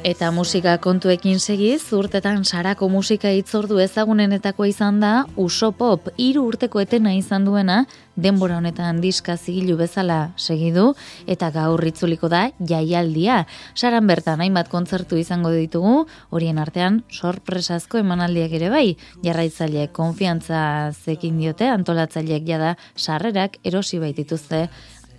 Eta 0.00 0.30
musika 0.32 0.78
kontuekin 0.80 1.36
segiz, 1.44 1.82
urtetan 1.92 2.40
sarako 2.48 2.86
musika 2.88 3.28
itzordu 3.36 3.76
ezagunenetakoa 3.84 4.70
izan 4.70 4.96
da, 5.02 5.10
uso 5.36 5.68
pop, 5.76 6.06
iru 6.16 6.46
urteko 6.48 6.80
etena 6.80 7.12
izan 7.12 7.44
duena, 7.44 7.82
denbora 8.16 8.56
honetan 8.56 9.02
diska 9.04 9.36
zigilu 9.36 9.76
bezala 9.76 10.32
segidu, 10.40 10.94
eta 11.28 11.50
gaur 11.52 11.84
itzuliko 11.84 12.30
da 12.32 12.46
jaialdia. 12.70 13.42
Saran 13.74 14.08
bertan 14.08 14.40
hainbat 14.40 14.70
kontzertu 14.72 15.20
izango 15.20 15.52
ditugu, 15.52 16.06
horien 16.32 16.62
artean 16.64 17.02
sorpresazko 17.12 18.00
emanaldiak 18.00 18.56
ere 18.56 18.72
bai, 18.72 18.86
jarraitzaileek 19.20 19.92
konfiantza 19.92 20.62
zekin 20.96 21.36
diote, 21.44 21.68
antolatzaileek 21.68 22.48
jada 22.48 22.72
sarrerak 22.96 23.60
erosi 23.68 24.00
baitituzte 24.00 24.64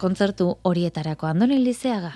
kontzertu 0.01 0.55
horietarako 0.65 1.29
andoni 1.29 1.61
lizeaga. 1.61 2.15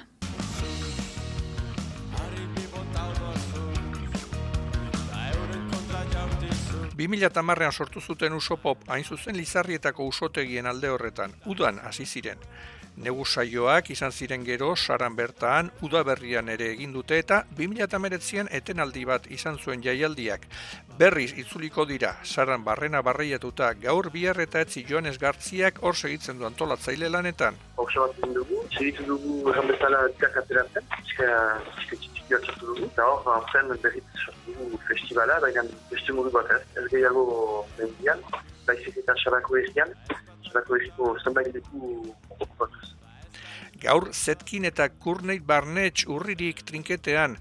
2010ean 6.98 7.72
sortu 7.72 8.02
zuten 8.02 8.34
usopop 8.34 8.88
hain 8.88 9.04
zuzen 9.04 9.38
Lizarrietako 9.38 10.06
usotegien 10.08 10.66
alde 10.66 10.90
horretan, 10.90 11.34
udan 11.46 11.80
hasi 11.84 12.06
ziren. 12.06 12.40
Negu 12.96 13.26
saioak 13.26 13.90
izan 13.92 14.14
ziren 14.16 14.46
gero 14.48 14.70
saran 14.76 15.16
bertaan 15.16 15.72
udaberrian 15.84 16.48
ere 16.54 16.70
egin 16.72 16.94
dute 16.96 17.18
eta 17.20 17.42
2019an 17.58 18.48
etenaldi 18.60 19.04
bat 19.10 19.28
izan 19.38 19.60
zuen 19.60 19.84
jaialdiak. 19.84 20.48
Berriz 20.98 21.34
itzuliko 21.36 21.86
dira 21.86 22.14
saran 22.24 22.64
barrena 22.64 23.02
barreiatuta 23.04 23.74
gaur 23.74 24.10
bihar 24.14 24.40
eta 24.40 24.64
etzi 24.64 24.86
Joanes 24.88 25.20
Gartziak 25.20 25.84
hor 25.84 25.96
segitzen 25.96 26.40
du 26.40 26.48
antolatzaile 26.48 27.10
lanetan. 27.10 27.60
Bat 27.76 28.24
dugu, 28.40 28.64
segitu 28.78 29.04
dugu 29.12 29.52
egan 29.52 29.68
bezala 29.68 30.08
ditak 30.08 30.40
ateratzen, 32.34 32.68
dugu, 32.68 32.88
eta 32.90 33.06
hor, 33.06 33.30
aurten 33.36 33.72
berriz 33.84 34.04
sortu 34.24 34.58
dugu 34.58 34.80
festivala, 34.90 35.40
baina 35.44 35.64
beste 35.92 36.14
modu 36.18 36.34
bat 36.34 36.52
ez, 36.56 36.62
ez 36.82 36.88
gehiago 36.92 37.26
mendian, 37.78 38.22
baizik 38.68 38.98
eta 39.04 39.16
sarako 39.24 39.58
ezian, 39.62 39.94
sarako 40.50 40.82
eziko 40.82 41.16
zenbait 41.24 41.54
dugu 41.56 42.16
okupatuz. 42.30 42.96
Gaur 43.86 44.08
Zetkin 44.14 44.66
eta 44.66 44.88
Kurneit 44.90 45.44
Barnetx 45.46 46.08
urririk 46.10 46.64
trinketean, 46.66 47.36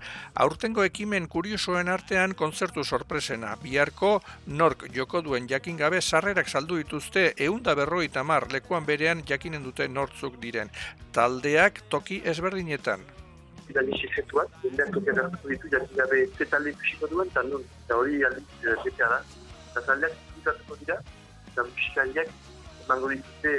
aurtengo 0.45 0.85
ekimen 0.85 1.29
kuriosoen 1.31 1.89
artean 1.89 2.35
kontzertu 2.35 2.85
sorpresena. 2.85 3.55
Biharko 3.63 4.19
nork 4.47 4.85
joko 4.99 5.23
duen 5.23 5.49
jakin 5.49 5.79
gabe 5.81 6.03
sarrerak 6.03 6.51
saldu 6.51 6.83
dituzte 6.83 7.29
eunda 7.49 7.77
berroi 7.79 8.09
tamar 8.09 8.51
lekuan 8.53 8.85
berean 8.85 9.23
jakinen 9.25 9.65
dute 9.65 9.89
nortzuk 9.89 10.41
diren. 10.43 10.75
Taldeak 11.13 11.85
toki 11.89 12.21
ezberdinetan. 12.35 13.14
Bidali 13.69 13.99
sekretuak, 13.99 14.49
jendean 14.63 14.91
toki 14.93 15.11
agertuko 15.11 15.49
ditu 15.49 15.71
jakin 15.73 15.97
gabe 15.97 16.19
ze 16.37 16.47
talde 16.53 16.71
ikusiko 16.75 17.09
duen, 17.13 17.29
eta 17.33 17.43
nun, 17.49 17.63
eta 17.85 17.97
hori 17.97 18.25
aldiz 18.29 18.75
zetea 18.85 19.09
da. 19.13 19.21
Eta 19.71 19.85
taldeak 19.89 20.17
ikutatuko 20.31 20.77
dira, 20.83 20.99
eta 21.53 21.65
musikariak 21.71 22.29
emango 22.85 23.09
dituzte 23.15 23.55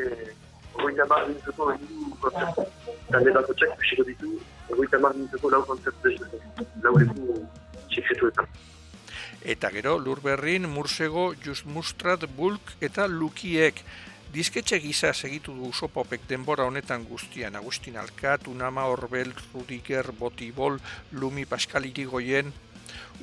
egoita 0.76 1.06
mar 1.10 1.28
nintzeko 1.30 1.72
egin 1.74 2.16
konzertu. 2.22 2.68
Talde 3.12 3.34
bako 3.40 3.58
txak 3.58 3.76
kusiko 3.82 4.08
ditu, 4.12 4.32
egoita 4.70 5.02
mar 5.04 5.16
nintzeko 5.18 5.52
lau 5.54 5.62
konzertu 5.70 6.10
desberdin, 6.10 6.72
lau 6.84 6.96
leku 7.02 7.40
sekretuetan. 7.96 8.50
Eta 9.46 9.70
gero, 9.70 9.98
Lurberrin, 10.02 10.66
Mursego, 10.70 11.34
Just 11.38 11.66
Mustrat, 11.70 12.26
Bulk 12.38 12.76
eta 12.82 13.06
Lukiek. 13.08 13.82
Dizketxe 14.36 14.82
gisa 14.84 15.14
segitu 15.16 15.54
du 15.56 15.70
usopopek 15.72 16.26
denbora 16.28 16.66
honetan 16.68 17.06
guztian. 17.08 17.56
Agustin 17.56 17.96
Alkat, 17.96 18.50
Unama 18.52 18.84
Orbel, 18.92 19.32
Rudiger, 19.54 20.12
Botibol, 20.12 20.76
Lumi 21.14 21.46
Pascal 21.46 21.86
Irigoyen, 21.88 22.52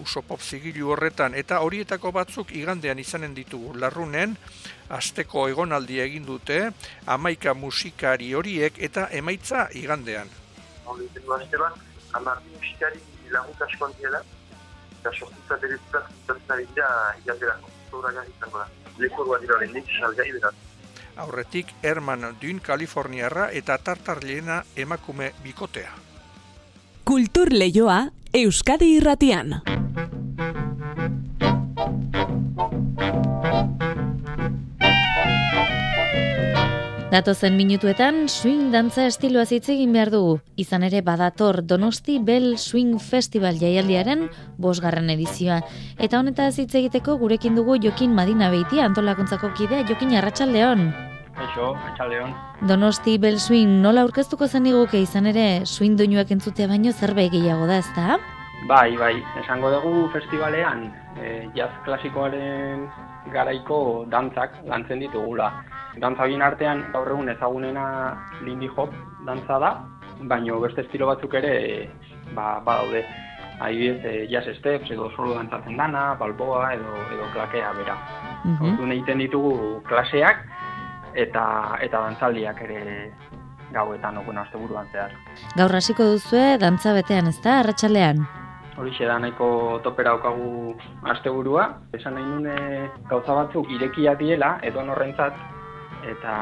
usopop 0.00 0.40
zigilu 0.40 0.88
horretan 0.94 1.36
eta 1.36 1.58
horietako 1.66 2.14
batzuk 2.16 2.54
igandean 2.56 3.02
izanen 3.02 3.34
ditugu 3.36 3.74
larrunen 3.82 4.38
asteko 4.88 5.44
egonaldi 5.52 6.00
egin 6.00 6.24
dute 6.24 6.58
amaika 7.16 7.52
musikari 7.52 8.32
horiek 8.32 8.80
eta 8.88 9.08
emaitza 9.20 9.66
igandean. 9.82 10.32
Horretzen 10.86 11.28
du 11.28 11.36
aste 11.36 11.60
bat, 11.60 11.76
amar 12.16 12.40
musikari 12.48 13.04
lagut 13.36 13.68
asko 13.68 13.90
antiela 13.90 14.24
eta 15.02 15.12
sortutza 15.12 15.60
berezuta 15.60 16.06
zutatzen 16.08 16.56
ari 16.56 16.68
dira 16.72 16.90
igaterako. 17.20 17.78
Zora 17.90 18.16
gari 18.16 18.36
izango 18.38 18.64
da. 18.64 18.68
Leko 18.98 19.32
dira 19.44 19.60
horren 19.60 19.82
salgai 20.00 20.30
berat. 20.32 20.61
Aurretik 21.16 21.66
Herman 21.82 22.36
Dün 22.40 22.58
Kaliforniarra 22.58 23.50
eta 23.50 23.78
Tartarliena 23.78 24.62
emakume 24.76 25.32
bikotea. 25.44 25.92
Kultur 27.04 27.52
Leioa 27.52 28.08
Euskadi 28.34 28.96
Irratian. 28.96 29.81
Datozen 37.12 37.58
minutuetan 37.60 38.22
swing 38.32 38.70
dantza 38.72 39.02
estiloa 39.04 39.42
hitz 39.44 39.66
egin 39.68 39.90
behar 39.92 40.08
dugu. 40.08 40.38
Izan 40.56 40.86
ere 40.86 41.02
badator 41.04 41.58
Donosti 41.60 42.14
Bell 42.24 42.54
Swing 42.56 42.94
Festival 43.04 43.58
jaialdiaren 43.60 44.30
bosgarren 44.56 45.10
edizioa. 45.12 45.58
Eta 46.00 46.22
honetaz 46.22 46.54
hitz 46.62 46.70
egiteko 46.80 47.18
gurekin 47.20 47.58
dugu 47.58 47.76
Jokin 47.84 48.14
Madina 48.16 48.48
Beiti 48.54 48.80
antolakuntzako 48.80 49.50
kidea 49.58 49.84
Jokin 49.90 50.14
Arratsaldeon. 50.22 50.86
Eixo, 51.36 51.74
Arratsaldeon. 51.74 52.32
Donosti 52.72 53.18
Bell 53.20 53.36
Swing 53.36 53.82
nola 53.84 54.06
aurkeztuko 54.08 54.48
zen 54.48 54.70
iguke 54.72 55.04
izan 55.04 55.28
ere 55.28 55.66
swing 55.68 56.00
doinuak 56.00 56.32
entzutea 56.32 56.70
baino 56.72 56.96
zerbait 56.96 57.28
gehiago 57.36 57.68
da, 57.68 57.82
ezta? 57.84 58.16
Bai, 58.72 58.96
bai, 58.96 59.18
esango 59.42 59.68
dugu 59.76 60.08
festivalean 60.16 60.88
e, 61.20 61.44
jazz 61.52 61.74
klasikoaren 61.84 62.88
garaiko 63.36 64.06
dantzak 64.08 64.56
lantzen 64.64 65.04
ditugula. 65.04 65.52
Dantza 66.00 66.24
horien 66.24 66.42
artean 66.42 66.86
gaur 66.92 67.10
egun 67.12 67.28
ezagunena 67.28 67.84
Lindy 68.40 68.70
Hop 68.76 68.94
dantza 69.26 69.58
da, 69.60 69.72
baino 70.28 70.60
beste 70.60 70.86
estilo 70.86 71.06
batzuk 71.10 71.34
ere 71.34 71.90
ba 72.34 72.60
badaude. 72.64 73.04
Adibidez, 73.62 74.00
e, 74.02 74.26
jazz 74.30 74.48
steps 74.56 74.90
edo 74.90 75.10
solo 75.14 75.34
dantzatzen 75.36 75.76
dana, 75.76 76.14
balboa 76.18 76.72
edo 76.74 76.96
edo 77.14 77.28
klakea 77.34 77.72
bera. 77.76 77.96
Mm 78.44 78.56
-hmm. 78.56 78.92
egiten 78.92 79.18
ditugu 79.18 79.82
klaseak 79.86 80.36
eta 81.14 81.78
eta 81.80 82.00
dantzaldiak 82.00 82.62
ere 82.62 83.12
gauetan 83.72 84.18
okuna 84.18 84.42
asteburuan 84.42 84.86
zehar. 84.92 85.10
Gaur 85.56 85.76
hasiko 85.76 86.04
duzue 86.04 86.58
dantza 86.58 86.92
betean, 86.92 87.26
ezta? 87.26 87.58
Arratsaldean. 87.60 88.26
Horixe 88.76 89.06
da 89.06 89.18
nahiko 89.18 89.80
topera 89.84 90.10
aukagu 90.10 90.74
asteburua. 91.02 91.68
Esan 91.92 92.14
nahi 92.14 92.24
nune 92.24 92.90
gauza 93.08 93.34
batzuk 93.34 93.70
irekia 93.70 94.14
diela, 94.14 94.58
edo 94.62 94.82
norrentzat 94.82 95.34
eta 96.02 96.34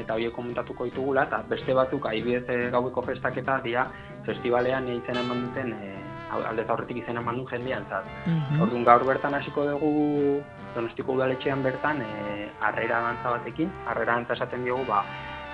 eta 0.00 0.14
horiek 0.14 0.32
komentatuko 0.34 0.86
ditugula 0.88 1.26
eta 1.28 1.42
beste 1.48 1.74
batzuk 1.74 2.06
adibidez 2.06 2.44
e, 2.48 2.70
gaueko 2.70 3.02
festaketa 3.02 3.60
dira 3.64 3.88
festivalean 4.26 4.88
izena 4.88 5.20
eman 5.20 5.46
duten 5.48 5.72
e, 5.72 5.92
alde 6.34 6.64
aurretik 6.68 7.02
izena 7.02 7.20
eman 7.20 7.36
duen 7.38 7.50
jendeantzat. 7.50 8.06
Mm 8.26 8.62
Orduan 8.62 8.84
gaur 8.84 9.06
bertan 9.06 9.34
hasiko 9.34 9.66
dugu 9.70 10.42
Donostiko 10.74 11.14
udaletxean 11.14 11.62
bertan 11.62 12.00
e, 12.02 12.48
arrera 12.60 13.00
dantza 13.04 13.30
batekin, 13.36 13.70
arrera 13.86 14.16
dantza 14.16 14.34
esaten 14.34 14.64
diogu 14.64 14.84
ba 14.88 15.04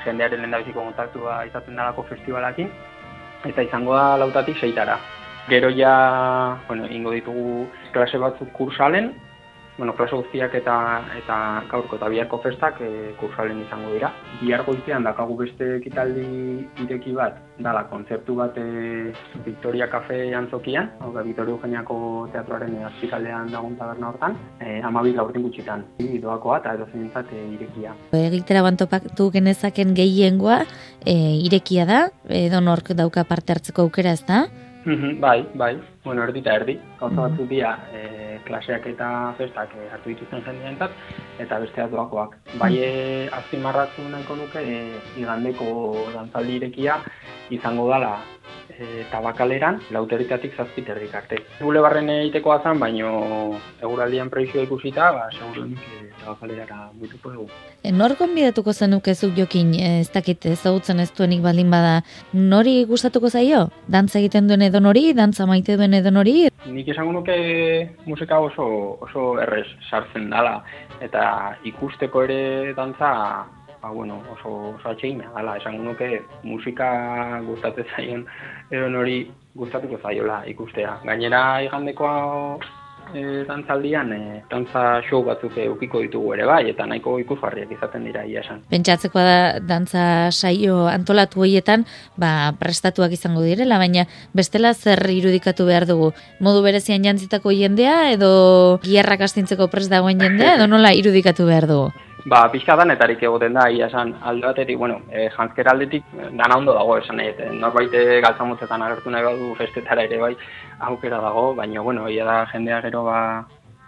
jendearen 0.05 0.41
lendabiziko 0.43 0.81
kontaktua 0.81 1.45
izaten 1.45 1.77
dalako 1.77 2.07
festivalakin, 2.09 2.71
eta 3.45 3.63
izango 3.63 3.97
da 3.97 4.17
lautatik 4.21 4.57
seitara. 4.61 4.99
Gero 5.49 5.71
ja, 5.77 6.57
bueno, 6.69 6.87
ingo 6.89 7.13
ditugu 7.13 7.67
klase 7.93 8.19
batzuk 8.23 8.53
kursalen, 8.57 9.13
bueno, 9.79 9.95
klase 9.97 10.17
guztiak 10.17 10.55
eta 10.59 10.75
eta 11.19 11.37
gaurko 11.71 11.97
eta 11.97 12.09
biharko 12.13 12.41
festak 12.45 12.81
e, 12.85 12.91
kursalen 13.21 13.63
izango 13.65 13.93
dira. 13.95 14.13
Bihar 14.41 14.65
goizean 14.67 15.07
dakagu 15.07 15.37
beste 15.39 15.77
ekitaldi 15.79 16.27
ireki 16.85 17.15
bat, 17.17 17.39
dala, 17.59 17.87
kontzertu 17.91 18.37
bat 18.41 18.57
e, 18.61 19.13
Victoria 19.47 19.89
Cafe 19.91 20.35
antzokian, 20.37 20.93
hau 21.01 21.13
da, 21.15 21.25
Victoria 21.27 21.57
Eugeniako 21.57 21.99
teatroaren 22.35 22.77
e, 22.77 22.85
azpikaldean 22.91 23.53
dagoen 23.55 23.77
taberna 23.81 24.11
hortan, 24.13 24.39
e, 24.61 24.81
amabik 24.85 25.17
laurten 25.17 25.47
gutxitan, 25.49 25.85
doakoa 26.21 26.61
eta 26.61 26.75
edo 26.77 26.89
zentzat 26.93 27.33
e, 27.33 27.45
irekia. 27.57 27.95
Egitera 28.21 28.65
bantopatu 28.67 29.31
genezaken 29.33 29.95
gehiengoa, 29.97 30.65
e, 31.05 31.17
irekia 31.47 31.87
da, 31.89 32.03
edo 32.29 32.61
nork 32.65 32.93
dauka 32.99 33.25
parte 33.25 33.57
hartzeko 33.57 33.89
aukera 33.89 34.13
ez 34.17 34.25
da? 34.29 34.45
Bai, 35.21 35.47
bai, 35.55 35.75
bueno, 36.05 36.23
erdi 36.25 36.41
eta 36.41 36.55
erdi. 36.57 36.77
Gauza 37.01 37.29
batzuk 37.29 37.49
dira, 37.51 37.73
e, 37.93 38.39
klaseak 38.47 38.87
eta 38.93 39.09
festak 39.39 39.75
e, 39.77 39.89
hartu 39.93 40.13
dituzten 40.13 40.43
jendeentzat 40.47 40.91
eta 41.45 41.61
beste 41.61 41.87
doakoak. 41.93 42.37
Bai, 42.61 42.73
e, 42.79 42.91
azpimarratu 43.41 44.09
nahiko 44.09 44.37
nuke, 44.41 44.65
e, 44.65 45.01
igandeko 45.21 45.71
dantzaldi 46.15 46.61
irekia 46.61 47.01
izango 47.51 47.89
dala 47.91 48.19
e, 48.81 49.05
tabakaleran, 49.13 49.81
lauteritatik 49.95 50.57
zazpit 50.57 50.89
erdik 50.89 51.15
arte. 51.15 51.41
Gule 51.61 51.83
barren 51.85 52.09
egiteko 52.15 52.55
azan, 52.57 52.81
baino 52.81 53.11
eguraldian 53.83 54.31
preizioa 54.33 54.65
ikusita, 54.65 55.11
ba, 55.17 55.27
seguru 55.37 55.67
nik 55.69 55.85
e, 55.85 56.09
tabakalerara 56.23 56.89
buituko 56.97 57.35
dugu. 57.35 57.49
E, 57.83 57.93
nor 57.93 58.17
gonbidatuko 58.19 58.73
zenuke 58.73 59.15
zuk 59.15 59.37
jokin, 59.39 59.75
e, 59.77 59.93
ez 60.01 60.11
dakit 60.15 60.49
ezagutzen 60.53 61.01
ez 61.05 61.11
duenik 61.17 61.45
baldin 61.45 61.71
bada, 61.73 62.01
nori 62.33 62.81
gustatuko 62.89 63.31
zaio? 63.31 63.67
Dantza 63.89 64.19
egiten 64.23 64.49
duen 64.49 64.65
edo 64.67 64.81
nori, 64.81 65.11
dantza 65.17 65.47
maite 65.51 65.77
duen 65.81 65.95
edo 66.01 66.13
nori? 66.15 66.49
Nik 66.71 66.89
esango 66.93 67.13
nuke 67.21 67.37
musika 68.07 68.41
oso, 68.41 68.67
oso 69.05 69.33
errez 69.45 69.67
sartzen 69.91 70.29
dala, 70.33 70.61
eta 71.05 71.57
ikusteko 71.69 72.27
ere 72.27 72.41
dantza 72.77 73.11
ba, 73.83 73.91
bueno, 73.91 74.23
oso, 74.33 74.77
oso 74.77 74.89
atxeina, 74.91 75.31
ala, 75.35 75.57
esan 75.57 75.81
nuke 75.85 76.23
musika 76.43 77.41
gustatzen 77.47 77.89
zaion 77.97 78.27
edo 78.71 78.89
nori 78.93 79.23
gustatuko 79.57 79.99
zaiola 80.03 80.43
ikustea. 80.51 80.99
Gainera 81.05 81.63
igandekoa 81.65 82.15
e, 83.15 83.23
dantzaldian, 83.49 84.13
e, 84.13 84.43
dantza 84.51 85.01
show 85.09 85.23
batzuk 85.27 85.57
eukiko 85.65 86.03
ditugu 86.05 86.35
ere 86.37 86.47
bai, 86.49 86.63
eta 86.71 86.87
nahiko 86.87 87.17
ikusgarriak 87.23 87.73
izaten 87.75 88.05
dira 88.07 88.23
ia 88.29 88.45
esan. 88.45 88.63
Pentsatzeko 88.71 89.25
da 89.25 89.39
dantza 89.65 90.05
saio 90.31 90.85
antolatu 90.91 91.43
horietan, 91.45 91.87
ba, 92.21 92.53
prestatuak 92.61 93.17
izango 93.17 93.43
direla, 93.47 93.81
baina 93.83 94.07
bestela 94.37 94.75
zer 94.75 95.03
irudikatu 95.11 95.67
behar 95.67 95.89
dugu. 95.91 96.13
Modu 96.41 96.63
berezian 96.67 97.05
jantzitako 97.07 97.57
jendea, 97.57 98.13
edo 98.13 98.79
gierrak 98.85 99.27
astintzeko 99.27 99.71
prest 99.73 99.91
dagoen 99.91 100.21
jendea, 100.21 100.55
edo 100.61 100.71
nola 100.71 100.95
irudikatu 100.95 101.49
behar 101.49 101.69
dugu? 101.71 101.91
Ba, 102.29 102.41
pixka 102.53 102.77
danetarik 102.77 103.23
egoten 103.23 103.55
da, 103.57 103.69
ia 103.71 103.87
esan, 103.87 104.13
alde 104.23 104.47
batetik, 104.47 104.79
bueno, 104.79 105.01
e, 105.11 105.29
jantzkera 105.37 105.73
aldetik, 105.73 106.05
dana 106.33 106.59
ondo 106.59 106.75
dago, 106.77 106.99
esan 107.01 107.21
e, 107.21 107.31
norbait 107.53 107.95
galtzamutzetan 108.25 108.83
agertu 108.83 109.11
nahi 109.11 109.25
badu 109.25 109.55
festetara 109.59 110.05
ere 110.05 110.19
bai, 110.21 110.35
aukera 110.91 111.21
dago, 111.23 111.55
baina, 111.55 111.81
bueno, 111.81 112.09
ia 112.09 112.25
da 112.25 112.45
jendea 112.53 112.83
gero 112.83 113.05
ba, 113.05 113.21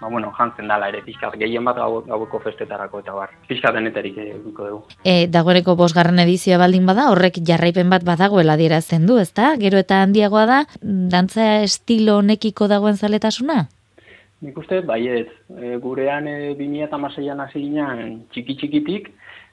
ba, 0.00 0.08
bueno, 0.08 0.32
jantzen 0.38 0.68
dala 0.68 0.88
ere, 0.88 1.02
pixkat, 1.04 1.36
gehien 1.40 1.64
bat 1.64 1.76
gau, 1.76 2.00
gauko 2.06 2.40
festetarako 2.46 3.02
eta 3.04 3.14
bar, 3.16 3.34
pixka 3.48 3.72
deneterik 3.74 4.16
egiko 4.24 4.70
dugu. 4.70 4.96
E, 5.04 5.26
dagoeneko 5.32 5.76
bosgarren 5.76 6.22
edizioa 6.24 6.58
baldin 6.62 6.88
bada, 6.88 7.10
horrek 7.12 7.42
jarraipen 7.46 7.92
bat 7.92 8.06
badagoela 8.08 8.56
dierazten 8.60 9.06
du, 9.06 9.20
ezta? 9.22 9.54
Gero 9.60 9.82
eta 9.82 10.02
handiagoa 10.06 10.48
da, 10.50 10.64
dantza 10.80 11.54
estilo 11.62 12.18
honekiko 12.22 12.68
dagoen 12.72 12.96
zaletasuna? 12.96 13.66
Nik 14.42 14.56
uste, 14.58 14.80
bai 14.82 15.00
ez, 15.06 15.28
e, 15.54 15.76
gurean 15.82 16.26
e, 16.26 16.54
2006an 16.58 17.44
hasi 17.44 17.60
ginen 17.62 18.16
txiki-txikitik, 18.34 19.12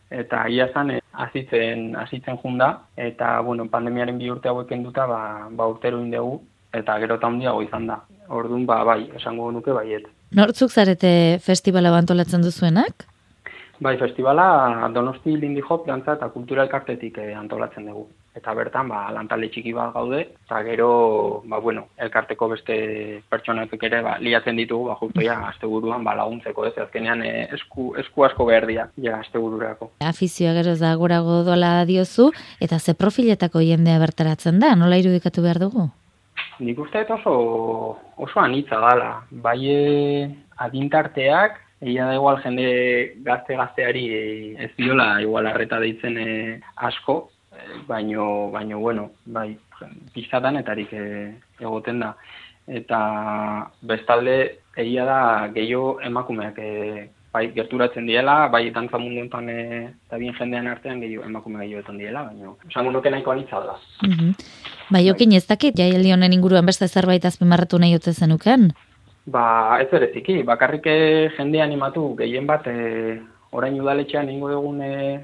eta 0.09 0.47
ia 0.49 0.65
zan 0.73 0.95
e, 0.95 0.99
azitzen, 1.25 1.91
azitzen 1.99 2.39
junda, 2.41 2.71
eta 2.97 3.35
bueno, 3.45 3.67
pandemiaren 3.69 4.17
bi 4.17 4.31
urte 4.33 4.49
hauek 4.49 4.71
enduta, 4.73 5.05
ba, 5.09 5.21
ba 5.51 5.67
urtero 5.69 6.01
indegu, 6.01 6.39
eta 6.73 6.97
gero 7.03 7.19
eta 7.19 7.29
handiago 7.29 7.61
izan 7.61 7.85
da. 7.89 7.99
Orduan, 8.29 8.65
ba, 8.69 8.81
bai, 8.85 9.03
esango 9.17 9.51
nuke 9.53 9.73
baiet. 9.77 10.09
Nortzuk 10.37 10.73
zarete 10.73 11.11
festivala 11.41 11.93
bantolatzen 11.93 12.41
duzuenak? 12.45 13.05
Bai, 13.79 13.95
festivala 13.97 14.89
Donosti 14.93 15.37
Lindy 15.37 15.61
Hop 15.69 15.85
dantza 15.87 16.17
eta 16.17 16.27
kultura 16.33 16.65
elkartetik 16.65 17.17
eh, 17.17 17.31
antolatzen 17.37 17.87
dugu. 17.87 18.07
Eta 18.39 18.53
bertan, 18.55 18.87
ba, 18.87 19.01
lantalde 19.11 19.49
txiki 19.51 19.73
bat 19.75 19.91
gaude, 19.91 20.21
eta 20.45 20.61
gero, 20.63 20.89
ba, 21.51 21.59
bueno, 21.59 21.89
elkarteko 21.99 22.47
beste 22.53 22.77
pertsonatik 23.31 23.83
ere, 23.89 23.99
ba, 24.05 24.15
liatzen 24.23 24.55
ditugu, 24.61 24.87
ba, 24.87 24.95
justo 25.01 25.23
ja, 25.25 25.35
azte 25.49 25.67
ba, 25.67 26.15
laguntzeko, 26.15 26.65
ez, 26.69 26.73
azkenean, 26.79 27.21
eh, 27.27 27.47
esku, 27.57 27.93
esku 27.99 28.23
asko 28.23 28.45
behar 28.47 28.67
dira, 28.69 28.87
ja, 28.95 29.19
azte 29.19 29.41
bururako. 29.43 29.91
Afizioa 29.99 30.53
gero 30.55 30.77
da 30.79 30.95
gorago 30.95 31.43
dola 31.43 31.83
diozu, 31.85 32.31
eta 32.61 32.79
ze 32.79 32.93
profiletako 32.93 33.59
jendea 33.59 33.99
bertaratzen 33.99 34.59
da, 34.59 34.75
nola 34.75 35.01
irudikatu 35.01 35.43
behar 35.43 35.59
dugu? 35.59 35.89
Nik 36.63 36.79
uste 36.79 37.03
oso, 37.11 37.33
oso 38.15 38.39
anitza 38.39 38.79
gala, 38.79 39.17
bai 39.31 39.59
eh, 39.67 40.29
adintarteak, 40.55 41.65
Egia 41.79 42.09
da 42.09 42.15
igual 42.17 42.41
jende 42.43 42.71
gazte 43.23 43.55
gazteari 43.55 44.01
eh, 44.11 44.65
ez 44.65 44.71
diola 44.75 45.21
igual 45.23 45.47
arreta 45.47 45.77
deitzen 45.79 46.17
e, 46.19 46.31
asko, 46.75 47.29
baino, 47.87 48.51
baino 48.51 48.79
bueno, 48.79 49.11
bai, 49.25 49.57
pizkatan 50.13 50.57
etarik 50.61 50.93
egoten 50.93 51.99
da. 51.99 52.15
Eta 52.69 52.99
bestalde 53.81 54.35
egia 54.77 55.05
da 55.05 55.21
gehiago 55.53 55.99
emakumeak 56.05 56.59
e, 56.61 57.09
bai, 57.33 57.47
gerturatzen 57.55 58.05
diela, 58.09 58.47
bai 58.47 58.69
dantza 58.73 58.99
mundu 59.01 59.21
enten 59.23 59.49
eta 59.49 60.19
bien 60.21 60.35
jendean 60.37 60.67
artean 60.67 61.01
gehiago 61.01 61.25
emakume 61.25 61.63
gehiago 61.63 61.97
diela, 61.97 62.27
baina 62.29 62.53
esango 62.69 62.91
nuke 62.91 63.09
nahiko 63.09 63.31
anitza 63.31 63.59
da. 63.65 63.79
Mm 64.05 64.13
-hmm. 64.13 64.33
Bai, 64.89 65.09
okin 65.11 65.33
ez 65.33 65.45
dakit, 65.47 65.75
jai 65.77 66.11
honen 66.13 66.33
inguruan 66.33 66.65
beste 66.65 66.87
zerbait 66.87 67.25
azpimarratu 67.25 67.77
nahi 67.77 67.95
ote 67.95 68.13
zenuken? 68.13 68.71
Ba, 69.29 69.77
ez 69.81 69.89
bereziki, 69.91 70.43
bakarrik 70.43 70.85
eh, 70.85 71.29
jende 71.37 71.61
animatu 71.61 72.15
gehien 72.17 72.47
bat 72.47 72.65
e, 72.67 73.19
orain 73.51 73.79
udaletxean 73.81 74.29
ingo 74.29 74.49
dugun 74.49 74.81
e, 74.81 75.19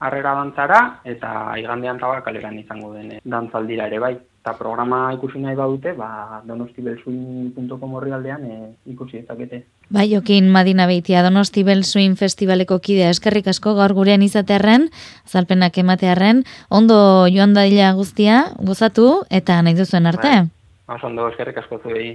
arrera 0.00 0.34
dantzara 0.38 0.80
eta 1.04 1.30
igandean 1.58 1.98
tabakaleran 1.98 2.58
izango 2.58 2.92
den 2.94 3.18
dantzaldira 3.24 3.86
ere 3.90 3.98
bai. 4.02 4.16
Eta 4.38 4.52
programa 4.56 5.00
ikusi 5.12 5.40
nahi 5.42 5.56
badute, 5.58 5.92
ba, 5.98 6.40
donostibelsuin.com 6.46 7.94
horri 7.98 8.14
aldean 8.14 8.44
e, 8.46 8.58
ikusi 8.88 9.18
ezakete. 9.18 9.64
Bai, 9.92 10.06
okin 10.16 10.48
Madina 10.54 10.86
Beitia 10.86 11.24
Donostibelsuin 11.26 12.14
Festivaleko 12.16 12.78
kidea 12.78 13.10
eskerrik 13.10 13.50
asko 13.50 13.74
gaur 13.76 13.92
gurean 13.98 14.22
izatearen, 14.22 14.88
zalpenak 15.26 15.76
ematearen, 15.82 16.44
ondo 16.70 17.00
joan 17.34 17.56
daila 17.58 17.90
guztia, 17.98 18.44
gozatu 18.62 19.24
eta 19.28 19.58
nahi 19.60 19.76
duzuen 19.76 20.06
arte. 20.06 20.36
Bai, 20.86 21.00
ondo 21.02 21.28
eskerrik 21.32 21.58
asko 21.64 21.82
zuei. 21.82 22.14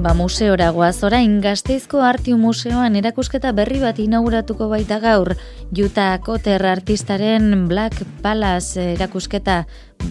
Ba 0.00 0.14
museora 0.16 0.70
goaz 0.72 1.02
orain 1.04 1.42
Gasteizko 1.44 1.98
Artiu 2.00 2.38
Museoan 2.40 2.94
erakusketa 2.96 3.50
berri 3.52 3.82
bat 3.82 3.98
inauguratuko 4.00 4.70
baita 4.70 4.96
gaur. 5.02 5.34
Juta 5.76 6.06
Koter 6.24 6.64
artistaren 6.64 7.66
Black 7.68 8.00
Palace 8.24 8.94
erakusketa 8.94 9.66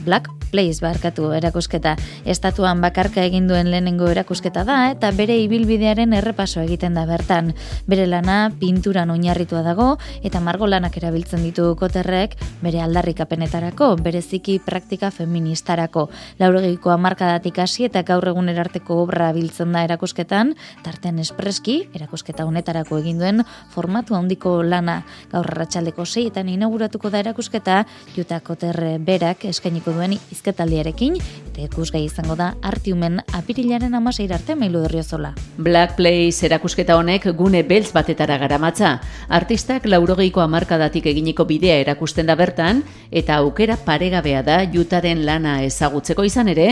Black 0.06 0.30
Place 0.51 0.81
barkatu 0.83 1.29
erakusketa. 1.33 1.95
Estatuan 2.25 2.81
bakarka 2.83 3.23
egin 3.25 3.47
duen 3.47 3.69
lehenengo 3.71 4.09
erakusketa 4.12 4.65
da 4.67 4.77
eta 4.91 5.12
bere 5.15 5.38
ibilbidearen 5.43 6.13
errepaso 6.17 6.62
egiten 6.65 6.97
da 6.97 7.05
bertan. 7.09 7.53
Bere 7.89 8.07
lana 8.09 8.51
pinturan 8.59 9.09
oinarritua 9.13 9.62
dago 9.63 9.88
eta 10.25 10.41
margolanak 10.43 10.97
erabiltzen 10.97 11.43
ditu 11.45 11.71
koterrek 11.79 12.35
bere 12.62 12.81
aldarrikapenetarako, 12.83 13.95
bereziki 14.03 14.59
praktika 14.65 15.12
feministarako. 15.15 16.09
Laurogiko 16.39 16.91
amarkadatik 16.91 17.62
hasi 17.63 17.88
eta 17.88 18.03
gaur 18.03 18.27
egun 18.33 18.49
erarteko 18.51 18.99
obra 19.05 19.31
biltzen 19.33 19.71
da 19.73 19.85
erakusketan, 19.88 20.53
tarten 20.83 21.23
espreski, 21.23 21.79
erakusketa 21.95 22.45
honetarako 22.45 22.99
egin 22.99 23.23
duen 23.23 23.45
formatu 23.73 24.17
handiko 24.17 24.59
lana 24.63 25.01
gaur 25.31 25.47
arratsaldeko 25.55 26.05
seietan 26.05 26.49
inauguratuko 26.49 27.09
da 27.09 27.23
erakusketa, 27.23 27.83
juta 28.15 28.43
koterre 28.43 28.97
berak 28.99 29.45
eskaini 29.49 29.69
eskainiko 29.69 29.93
duen 29.93 30.17
izketaldiarekin, 30.39 31.17
eta 31.49 31.65
ikusgai 31.67 32.06
izango 32.06 32.36
da 32.39 32.54
artiumen 32.65 33.19
apirilaren 33.36 33.95
amaseir 33.97 34.32
arte 34.34 34.56
mailu 34.56 34.82
derriozola. 34.86 35.34
Black 35.58 35.97
Place 35.99 36.45
erakusketa 36.47 36.95
honek 36.97 37.28
gune 37.38 37.63
beltz 37.67 37.91
batetara 37.95 38.39
garamatza. 38.41 38.95
Artistak 39.28 39.86
laurogeiko 39.89 40.41
amarkadatik 40.41 41.10
eginiko 41.12 41.45
bidea 41.49 41.80
erakusten 41.84 42.30
da 42.30 42.38
bertan, 42.39 42.84
eta 43.12 43.39
aukera 43.43 43.78
paregabea 43.86 44.43
da 44.43 44.60
jutaren 44.71 45.25
lana 45.28 45.60
ezagutzeko 45.67 46.23
izan 46.28 46.52
ere, 46.56 46.69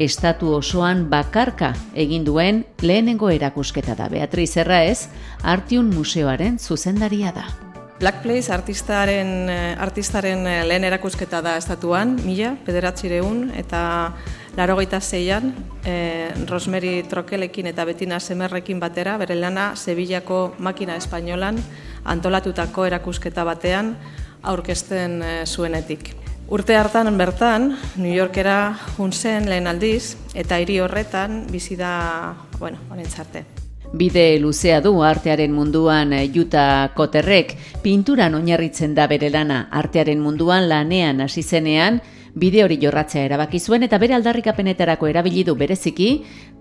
estatu 0.00 0.54
osoan 0.56 1.08
bakarka 1.10 1.74
egin 1.94 2.24
duen 2.24 2.64
lehenengo 2.82 3.30
erakusketa 3.30 3.98
da. 3.98 4.08
Beatriz 4.08 4.54
Erraez, 4.56 5.08
Artiun 5.42 5.92
Museoaren 5.94 6.58
zuzendaria 6.58 7.34
da. 7.36 7.69
Black 8.00 8.22
Place 8.22 8.50
artistaren, 8.50 9.50
eh, 9.50 9.76
artistaren 9.78 10.46
eh, 10.46 10.64
lehen 10.64 10.86
erakusketa 10.88 11.42
da 11.44 11.58
estatuan, 11.60 12.14
mila, 12.24 12.54
pederatzireun, 12.64 13.50
eta 13.60 14.14
laro 14.56 14.78
zeian, 15.00 15.54
e, 15.84 16.30
Rosemary 16.48 17.02
Trokelekin 17.02 17.66
eta 17.66 17.84
Betina 17.84 18.18
Semerrekin 18.18 18.80
batera, 18.80 19.18
bere 19.18 19.34
lana 19.34 19.76
Sevillako 19.76 20.54
makina 20.58 20.96
espainolan 20.96 21.58
antolatutako 22.04 22.86
erakusketa 22.86 23.44
batean 23.44 23.96
aurkezten 24.42 25.22
zuenetik. 25.46 26.16
Urte 26.48 26.76
hartan 26.76 27.16
bertan, 27.18 27.78
New 27.96 28.14
Yorkera 28.14 28.78
junzen 28.96 29.48
lehen 29.48 29.66
aldiz, 29.66 30.16
eta 30.34 30.58
hiri 30.58 30.80
horretan 30.80 31.46
bizi 31.52 31.76
da, 31.76 32.34
bueno, 32.58 32.78
honentzarte. 32.90 33.59
Bide 33.92 34.38
luzea 34.38 34.78
du 34.80 35.00
artearen 35.02 35.50
munduan 35.50 36.12
eh, 36.14 36.28
Juta 36.30 36.92
Koterrek, 36.94 37.56
pinturan 37.82 38.36
oinarritzen 38.38 38.94
da 38.94 39.08
bere 39.10 39.32
lana 39.34 39.64
artearen 39.74 40.20
munduan 40.22 40.68
lanean 40.70 41.20
hasi 41.24 41.42
zenean, 41.42 41.98
bide 42.34 42.62
hori 42.62 42.76
jorratzea 42.78 43.24
erabaki 43.26 43.58
zuen 43.58 43.82
eta 43.82 43.98
bere 43.98 44.14
aldarrikapenetarako 44.14 45.08
erabili 45.10 45.42
du 45.42 45.56
bereziki 45.58 46.10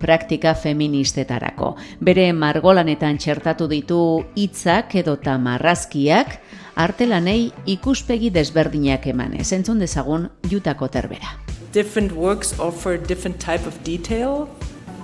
praktika 0.01 0.55
feministetarako. 0.57 1.75
Bere 2.01 2.31
margolanetan 2.33 3.21
txertatu 3.21 3.67
ditu 3.69 3.99
hitzak 4.33 4.95
edota 5.03 5.37
marrazkiak 5.37 6.39
artelanei 6.81 7.51
ikuspegi 7.67 8.31
desberdinak 8.33 9.05
eman. 9.13 9.37
Entzun 9.37 9.77
dezagun 9.77 10.31
Juta 10.49 10.73
Koterbera. 10.73 11.37
Different 11.73 12.11
works 12.17 12.55
offer 12.57 12.97
different 12.97 13.37
type 13.37 13.67
of 13.67 13.77
detail 13.85 14.49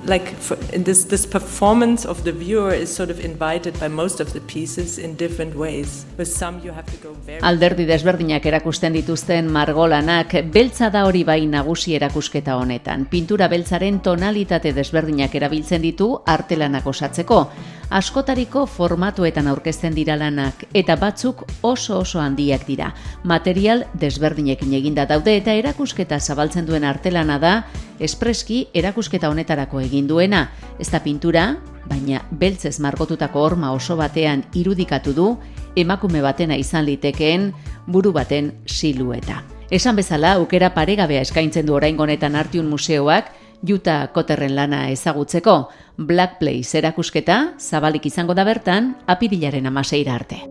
like 0.06 0.28
for, 0.38 0.56
this 0.72 1.04
this 1.06 1.26
performance 1.26 2.06
of 2.06 2.24
the 2.24 2.32
viewer 2.32 2.74
is 2.74 2.94
sort 2.94 3.10
of 3.10 3.20
invited 3.20 3.80
by 3.80 3.88
most 3.88 4.20
of 4.20 4.34
the 4.34 4.42
pieces 4.42 4.98
in 4.98 5.16
different 5.16 5.56
ways. 5.56 6.06
With 6.18 6.28
some 6.28 6.62
you 6.64 6.72
have 6.72 6.86
to 6.86 6.98
go 7.02 7.14
very 7.26 7.42
Alderdi 7.42 7.86
desberdinak 7.86 8.46
erakusten 8.46 8.94
dituzten 8.94 9.50
margolanak 9.52 10.36
beltza 10.54 10.90
da 10.90 11.06
hori 11.06 11.24
bai 11.24 11.46
nagusi 11.46 11.96
erakusketa 11.96 12.58
honetan. 12.58 13.06
Pintura 13.06 13.48
beltzaren 13.48 14.00
tonalitate 14.00 14.74
desberdinak 14.74 15.36
erabiltzen 15.36 15.82
ditu 15.82 16.12
artelanak 16.26 16.86
osatzeko. 16.88 17.50
Askotariko 17.90 18.66
formatuetan 18.66 19.48
aurkezten 19.48 19.94
dira 19.94 20.16
lanak 20.18 20.66
eta 20.74 20.96
batzuk 20.98 21.44
oso 21.62 22.00
oso 22.00 22.20
handiak 22.20 22.66
dira. 22.68 22.94
Material 23.24 23.86
desberdinekin 23.94 24.74
eginda 24.74 25.06
daude 25.06 25.38
eta 25.38 25.54
erakusketa 25.54 26.20
zabaltzen 26.20 26.66
duen 26.66 26.84
artelana 26.84 27.38
da 27.40 27.56
espreski 28.00 28.68
erakusketa 28.74 29.30
honetarako 29.30 29.82
egin 29.82 30.08
duena. 30.08 30.50
Ez 30.80 30.90
da 30.92 31.02
pintura, 31.04 31.58
baina 31.90 32.22
beltzez 32.32 32.80
margotutako 32.80 33.44
horma 33.46 33.72
oso 33.74 33.98
batean 33.98 34.44
irudikatu 34.54 35.14
du 35.14 35.28
emakume 35.76 36.22
batena 36.22 36.56
izan 36.58 36.86
litekeen 36.86 37.52
buru 37.88 38.12
baten 38.16 38.52
silueta. 38.66 39.44
Esan 39.72 39.96
bezala, 39.98 40.36
aukera 40.38 40.74
paregabea 40.76 41.24
eskaintzen 41.26 41.66
du 41.66 41.74
orain 41.74 42.00
honetan 42.00 42.36
artiun 42.36 42.70
museoak, 42.70 43.32
Juta 43.66 44.12
Koterren 44.14 44.54
lana 44.56 44.90
ezagutzeko, 44.92 45.70
Black 45.98 46.38
Place 46.40 46.78
erakusketa 46.78 47.56
zabalik 47.58 48.06
izango 48.06 48.36
da 48.38 48.46
bertan 48.46 48.94
apirilaren 49.08 49.66
amaseira 49.66 50.16
arte. 50.20 50.44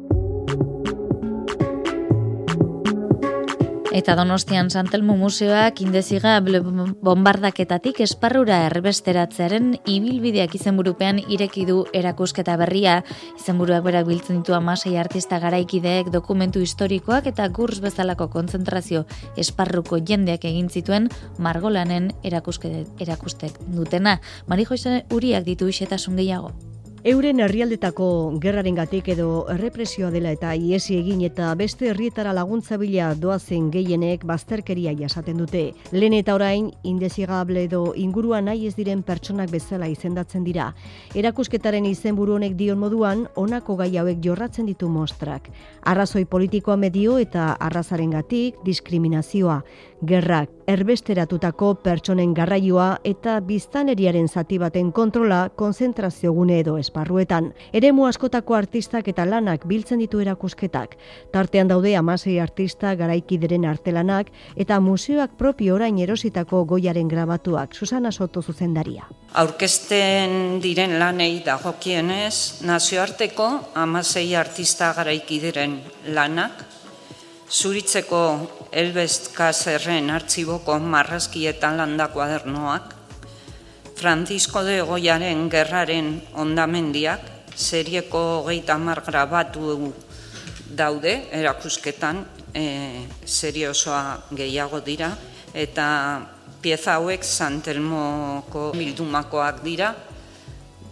Eta 3.94 4.16
Donostian 4.18 4.72
Santelmo 4.74 5.14
Museoak 5.14 5.78
indeziga 5.84 6.32
bombardaketatik 6.42 8.00
esparrura 8.02 8.56
erbesteratzearen 8.66 9.68
ibilbideak 9.86 10.56
izenburupean 10.58 11.20
ireki 11.22 11.62
du 11.68 11.76
erakusketa 11.94 12.56
berria. 12.58 12.96
Izenburuak 13.38 13.86
berak 13.86 14.10
biltzen 14.10 14.42
ditu 14.42 14.58
amasei 14.58 14.96
artista 14.98 15.38
garaikideek 15.38 16.10
dokumentu 16.10 16.58
historikoak 16.58 17.30
eta 17.30 17.46
gurs 17.46 17.78
bezalako 17.86 18.32
kontzentrazio 18.34 19.06
esparruko 19.38 20.02
jendeak 20.02 20.50
egin 20.50 20.68
zituen 20.68 21.08
margolanen 21.38 22.10
erakustek 22.26 23.62
dutena. 23.78 24.18
Mari 24.50 24.66
uriak 25.14 25.44
ditu 25.46 25.70
isetasun 25.70 26.16
gehiago. 26.16 26.73
Euren 27.04 27.42
herrialdetako 27.44 28.06
gerrarengatik 28.40 29.10
edo 29.12 29.42
errepresioa 29.52 30.08
dela 30.08 30.30
eta 30.32 30.54
iesi 30.56 30.94
egin 30.96 31.20
eta 31.26 31.50
beste 31.60 31.90
herrietara 31.90 32.30
laguntza 32.32 32.78
bila 32.80 33.10
doazen 33.12 33.66
gehienek 33.74 34.22
bazterkeria 34.24 34.94
jasaten 34.96 35.36
dute. 35.36 35.66
Lehen 35.92 36.16
eta 36.16 36.32
orain, 36.32 36.70
indezigable 36.82 37.66
edo 37.68 37.82
ingurua 37.94 38.40
nahi 38.40 38.64
ez 38.70 38.72
diren 38.78 39.02
pertsonak 39.04 39.52
bezala 39.52 39.90
izendatzen 39.92 40.48
dira. 40.48 40.70
Erakusketaren 41.12 41.84
izenburu 41.84 42.38
honek 42.38 42.56
dion 42.56 42.80
moduan, 42.80 43.26
honako 43.34 43.76
gai 43.82 43.90
hauek 44.00 44.24
jorratzen 44.24 44.64
ditu 44.64 44.88
mostrak. 44.88 45.52
Arrazoi 45.84 46.24
politikoa 46.24 46.78
medio 46.80 47.18
eta 47.20 47.50
arrazarengatik 47.60 48.64
diskriminazioa 48.64 49.60
gerrak 50.06 50.50
erbesteratutako 50.66 51.74
pertsonen 51.84 52.32
garraioa 52.34 52.98
eta 53.04 53.36
biztaneriaren 53.44 54.28
zati 54.28 54.58
baten 54.58 54.90
kontrola 54.92 55.48
konzentrazio 55.56 56.32
gune 56.32 56.58
edo 56.60 56.76
esparruetan. 56.80 57.50
Eremu 57.72 58.06
askotako 58.08 58.56
artistak 58.56 59.08
eta 59.12 59.26
lanak 59.28 59.66
biltzen 59.68 60.00
ditu 60.00 60.20
erakusketak. 60.24 60.96
Tartean 61.32 61.68
daude 61.68 61.94
amasei 61.96 62.38
artista 62.40 62.94
garaikideren 62.96 63.64
artelanak 63.68 64.30
eta 64.56 64.80
museoak 64.80 65.36
propio 65.38 65.74
orain 65.74 65.98
erositako 65.98 66.64
goiaren 66.64 67.08
grabatuak. 67.08 67.74
Susana 67.74 68.12
Soto 68.12 68.42
zuzendaria. 68.42 69.08
Aurkesten 69.34 70.60
diren 70.62 70.98
lanei 70.98 71.42
dagokienez, 71.44 72.62
nazioarteko 72.64 73.50
amasei 73.74 74.34
artista 74.36 74.92
garaikideren 74.96 75.80
lanak, 76.14 76.64
zuritzeko 77.50 78.20
Elbest 78.72 79.32
Kazerren 79.36 80.10
artziboko 80.10 80.78
marrazkietan 80.78 81.76
landa 81.76 82.08
kuadernoak, 82.08 82.94
Francisco 83.94 84.64
de 84.64 84.80
Goiaren 84.82 85.48
gerraren 85.50 86.20
ondamendiak, 86.34 87.20
serieko 87.54 88.42
hogeita 88.42 88.76
mar 88.78 89.02
grabatu 89.06 89.92
daude, 90.74 91.28
erakusketan, 91.32 92.24
e, 92.54 92.64
serie 93.24 93.68
osoa 93.68 94.24
gehiago 94.34 94.80
dira, 94.80 95.12
eta 95.54 95.86
pieza 96.60 96.96
hauek 96.98 97.22
Santelmoko 97.22 98.72
bildumakoak 98.74 99.62
dira, 99.62 99.94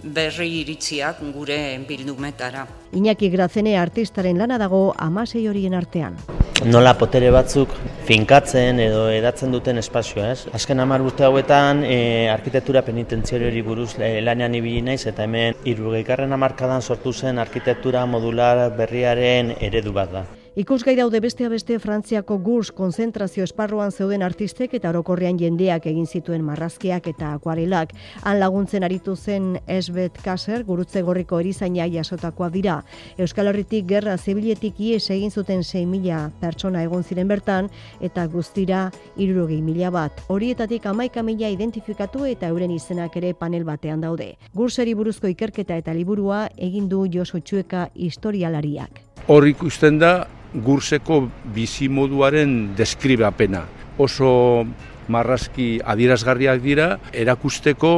berri 0.02 0.48
iritziak 0.60 1.20
gure 1.34 1.58
bildumetara. 1.88 2.66
Iñaki 2.92 3.30
Grazene 3.30 3.76
artistaren 3.78 4.38
lana 4.38 4.58
dago 4.58 4.92
amasei 4.98 5.46
horien 5.48 5.74
artean 5.74 6.18
nola 6.64 6.92
potere 6.98 7.30
batzuk 7.34 7.72
finkatzen 8.06 8.80
edo 8.82 9.06
edatzen 9.10 9.54
duten 9.54 9.80
espazioa, 9.80 10.28
ez? 10.34 10.46
Azken 10.58 10.82
hamar 10.82 11.02
urte 11.04 11.26
hauetan, 11.26 11.82
e, 11.86 12.28
arkitektura 12.32 12.84
penitentziori 12.86 13.62
buruz 13.66 13.94
e, 13.98 14.12
lanean 14.20 14.54
ibili 14.58 14.82
naiz 14.82 15.00
eta 15.06 15.26
hemen 15.26 15.58
70. 15.64 16.30
hamarkadan 16.38 16.82
sortu 16.82 17.12
zen 17.12 17.38
arkitektura 17.38 18.06
modular 18.06 18.70
berriaren 18.76 19.56
eredu 19.60 19.92
bat 19.96 20.12
da. 20.12 20.26
Ikusgai 20.52 20.92
daude 20.98 21.16
bestea 21.24 21.48
beste 21.48 21.78
Frantziako 21.80 22.36
gurs 22.44 22.74
konzentrazio 22.76 23.46
esparruan 23.46 23.88
zeuden 23.90 24.20
artistek 24.22 24.74
eta 24.76 24.90
orokorrean 24.90 25.38
jendeak 25.40 25.86
egin 25.88 26.04
zituen 26.04 26.42
marrazkiak 26.44 27.06
eta 27.08 27.30
akuarelak. 27.38 27.94
Han 28.28 28.36
laguntzen 28.36 28.84
aritu 28.84 29.14
zen 29.16 29.54
Esbet 29.64 30.18
Kaser, 30.20 30.66
gurutze 30.68 31.00
gorriko 31.00 31.38
erizaina 31.40 31.86
jasotakoa 31.88 32.50
dira. 32.52 32.74
Euskal 33.16 33.48
Herritik 33.48 33.86
gerra 33.88 34.18
zibiletik 34.18 34.76
ies 34.76 35.08
egin 35.14 35.32
zuten 35.32 35.64
6 35.64 35.86
mila 35.88 36.18
pertsona 36.42 36.82
egon 36.84 37.02
ziren 37.02 37.32
bertan 37.32 37.70
eta 38.00 38.26
guztira 38.26 38.90
irurogei 39.16 39.62
mila 39.62 39.88
bat. 39.88 40.20
Horietatik 40.28 40.84
amaika 40.84 41.22
mila 41.22 41.48
identifikatu 41.48 42.26
eta 42.28 42.50
euren 42.52 42.76
izenak 42.76 43.16
ere 43.16 43.32
panel 43.32 43.64
batean 43.64 44.04
daude. 44.04 44.34
Gurseri 44.52 44.92
buruzko 44.92 45.32
ikerketa 45.32 45.80
eta 45.80 45.96
liburua 45.96 46.50
egin 46.58 46.92
du 46.92 47.06
Josu 47.08 47.40
Txueka 47.40 47.88
historialariak. 47.94 49.11
Hor 49.30 49.46
ikusten 49.46 50.00
da 50.02 50.26
gurseko 50.52 51.20
bizimoduaren 51.54 52.74
deskribapena. 52.78 53.62
Oso 54.02 54.64
marrazki 55.12 55.76
adierazgarriak 55.84 56.62
dira, 56.64 56.88
erakusteko 57.12 57.92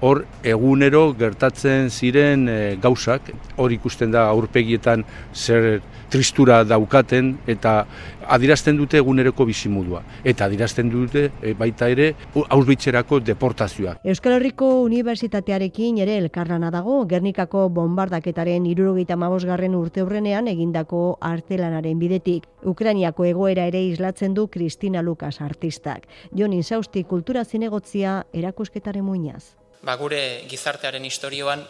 hor 0.00 0.24
egunero 0.44 1.12
gertatzen 1.18 1.90
ziren 1.90 2.48
e, 2.48 2.58
gauzak, 2.82 3.30
hor 3.56 3.72
ikusten 3.72 4.12
da 4.12 4.26
aurpegietan 4.32 5.04
zer 5.34 5.80
tristura 6.10 6.62
daukaten 6.64 7.32
eta 7.50 7.84
adirazten 8.28 8.76
dute 8.76 8.98
eguneroko 8.98 9.46
bizimudua. 9.46 10.02
Eta 10.24 10.46
adirazten 10.46 10.90
dute 10.90 11.26
e, 11.42 11.54
baita 11.58 11.88
ere 11.90 12.12
ausbitzerako 12.34 13.20
deportazioa. 13.26 13.96
Euskal 14.04 14.36
Herriko 14.36 14.68
Unibertsitatearekin 14.84 16.00
ere 16.04 16.18
elkarlana 16.22 16.70
dago, 16.74 16.98
Gernikako 17.08 17.68
bombardaketaren 17.74 18.66
irurogeita 18.70 19.16
mabosgarren 19.16 19.74
urte 19.78 20.02
hurrenean 20.02 20.50
egindako 20.52 21.18
artelanaren 21.20 21.98
bidetik. 21.98 22.46
Ukrainiako 22.66 23.26
egoera 23.26 23.66
ere 23.70 23.82
islatzen 23.86 24.34
du 24.34 24.48
Kristina 24.48 25.02
Lukas 25.02 25.40
artistak. 25.40 26.06
Jon 26.34 26.52
Insausti 26.52 27.04
kultura 27.04 27.44
zinegotzia 27.44 28.24
erakusketaren 28.34 29.04
muinaz. 29.04 29.56
Ba, 29.82 29.96
gure 29.96 30.44
gizartearen 30.48 31.04
historioan 31.04 31.64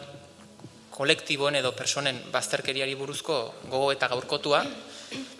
kolektiboen 0.97 1.59
edo 1.59 1.73
personen 1.77 2.17
bazterkeriari 2.33 2.95
buruzko 2.97 3.35
gogo 3.69 3.91
eta 3.93 4.09
gaurkotua 4.13 4.63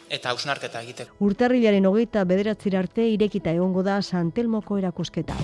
eta 0.09 0.31
hausnarketa 0.31 0.83
egiteko. 0.85 1.17
Urtarrilaren 1.27 1.89
hogeita 1.89 2.23
bederatzir 2.29 2.77
arte 2.77 3.07
irekita 3.15 3.55
egongo 3.57 3.83
da 3.83 4.01
Santelmoko 4.01 4.77
erakusketa. 4.77 5.35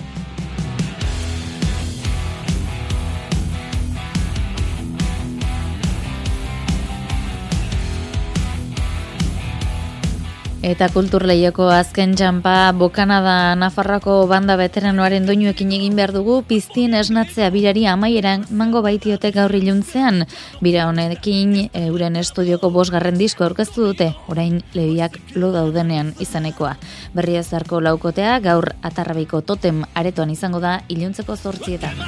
Eta 10.64 10.86
kulturleioko 10.88 11.66
azken 11.68 12.14
txampa 12.16 12.72
bokana 12.72 13.18
da 13.20 13.34
Nafarroko 13.60 14.14
banda 14.30 14.54
veteranoaren 14.56 15.26
doinuekin 15.28 15.74
egin 15.76 15.98
behar 15.98 16.14
dugu 16.16 16.38
piztien 16.48 16.96
esnatzea 16.96 17.50
birari 17.52 17.82
amaieran 17.84 18.46
mango 18.48 18.80
baitiote 18.86 19.28
gaur 19.34 19.52
iluntzean. 19.58 20.22
Bira 20.64 20.86
honekin 20.88 21.52
euren 21.82 22.16
estudioko 22.16 22.70
bosgarren 22.72 23.20
disko 23.20 23.44
aurkeztu 23.44 23.90
dute, 23.90 24.08
orain 24.32 24.62
lebiak 24.72 25.20
lo 25.36 25.52
daudenean 25.52 26.14
izanekoa. 26.24 26.78
Berria 27.12 27.44
zarko 27.44 27.82
laukotea 27.84 28.38
gaur 28.40 28.72
atarrabiko 28.80 29.42
totem 29.44 29.84
aretoan 29.92 30.32
izango 30.32 30.64
da 30.64 30.78
iluntzeko 30.88 31.36
zortzietan. 31.36 32.00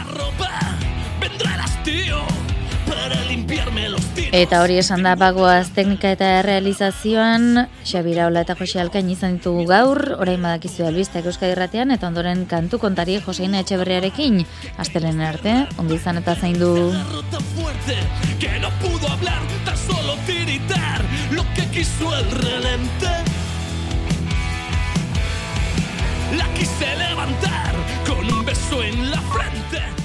Eta 4.36 4.58
hori 4.60 4.74
esan 4.76 5.04
da 5.06 5.14
bagoaz 5.16 5.70
teknika 5.72 6.10
eta 6.12 6.26
realizazioan 6.44 7.68
Xabira 7.86 8.26
Ola 8.26 8.42
eta 8.44 8.56
Jose 8.58 8.80
Alkain 8.82 9.08
izan 9.08 9.38
ditugu 9.38 9.62
gaur, 9.70 10.00
orain 10.18 10.42
badakizu 10.42 10.84
albizteak 10.84 11.28
Euskadi 11.30 11.54
Irratean 11.54 11.94
eta 11.94 12.10
ondoren 12.10 12.44
kantu 12.50 12.80
kontari 12.82 13.16
Joseina 13.24 13.62
Etxeberriarekin. 13.64 14.42
Astelen 14.76 15.22
arte, 15.24 15.54
ondo 15.78 15.96
izan 15.96 16.20
eta 16.20 16.36
zain 16.36 16.58
du. 16.60 16.74
La 26.36 26.48
quise 26.54 26.96
levantar 26.96 27.74
con 28.06 28.32
un 28.32 28.44
beso 28.44 28.82
en 28.82 29.10
la 29.10 29.20
frente. 29.32 29.95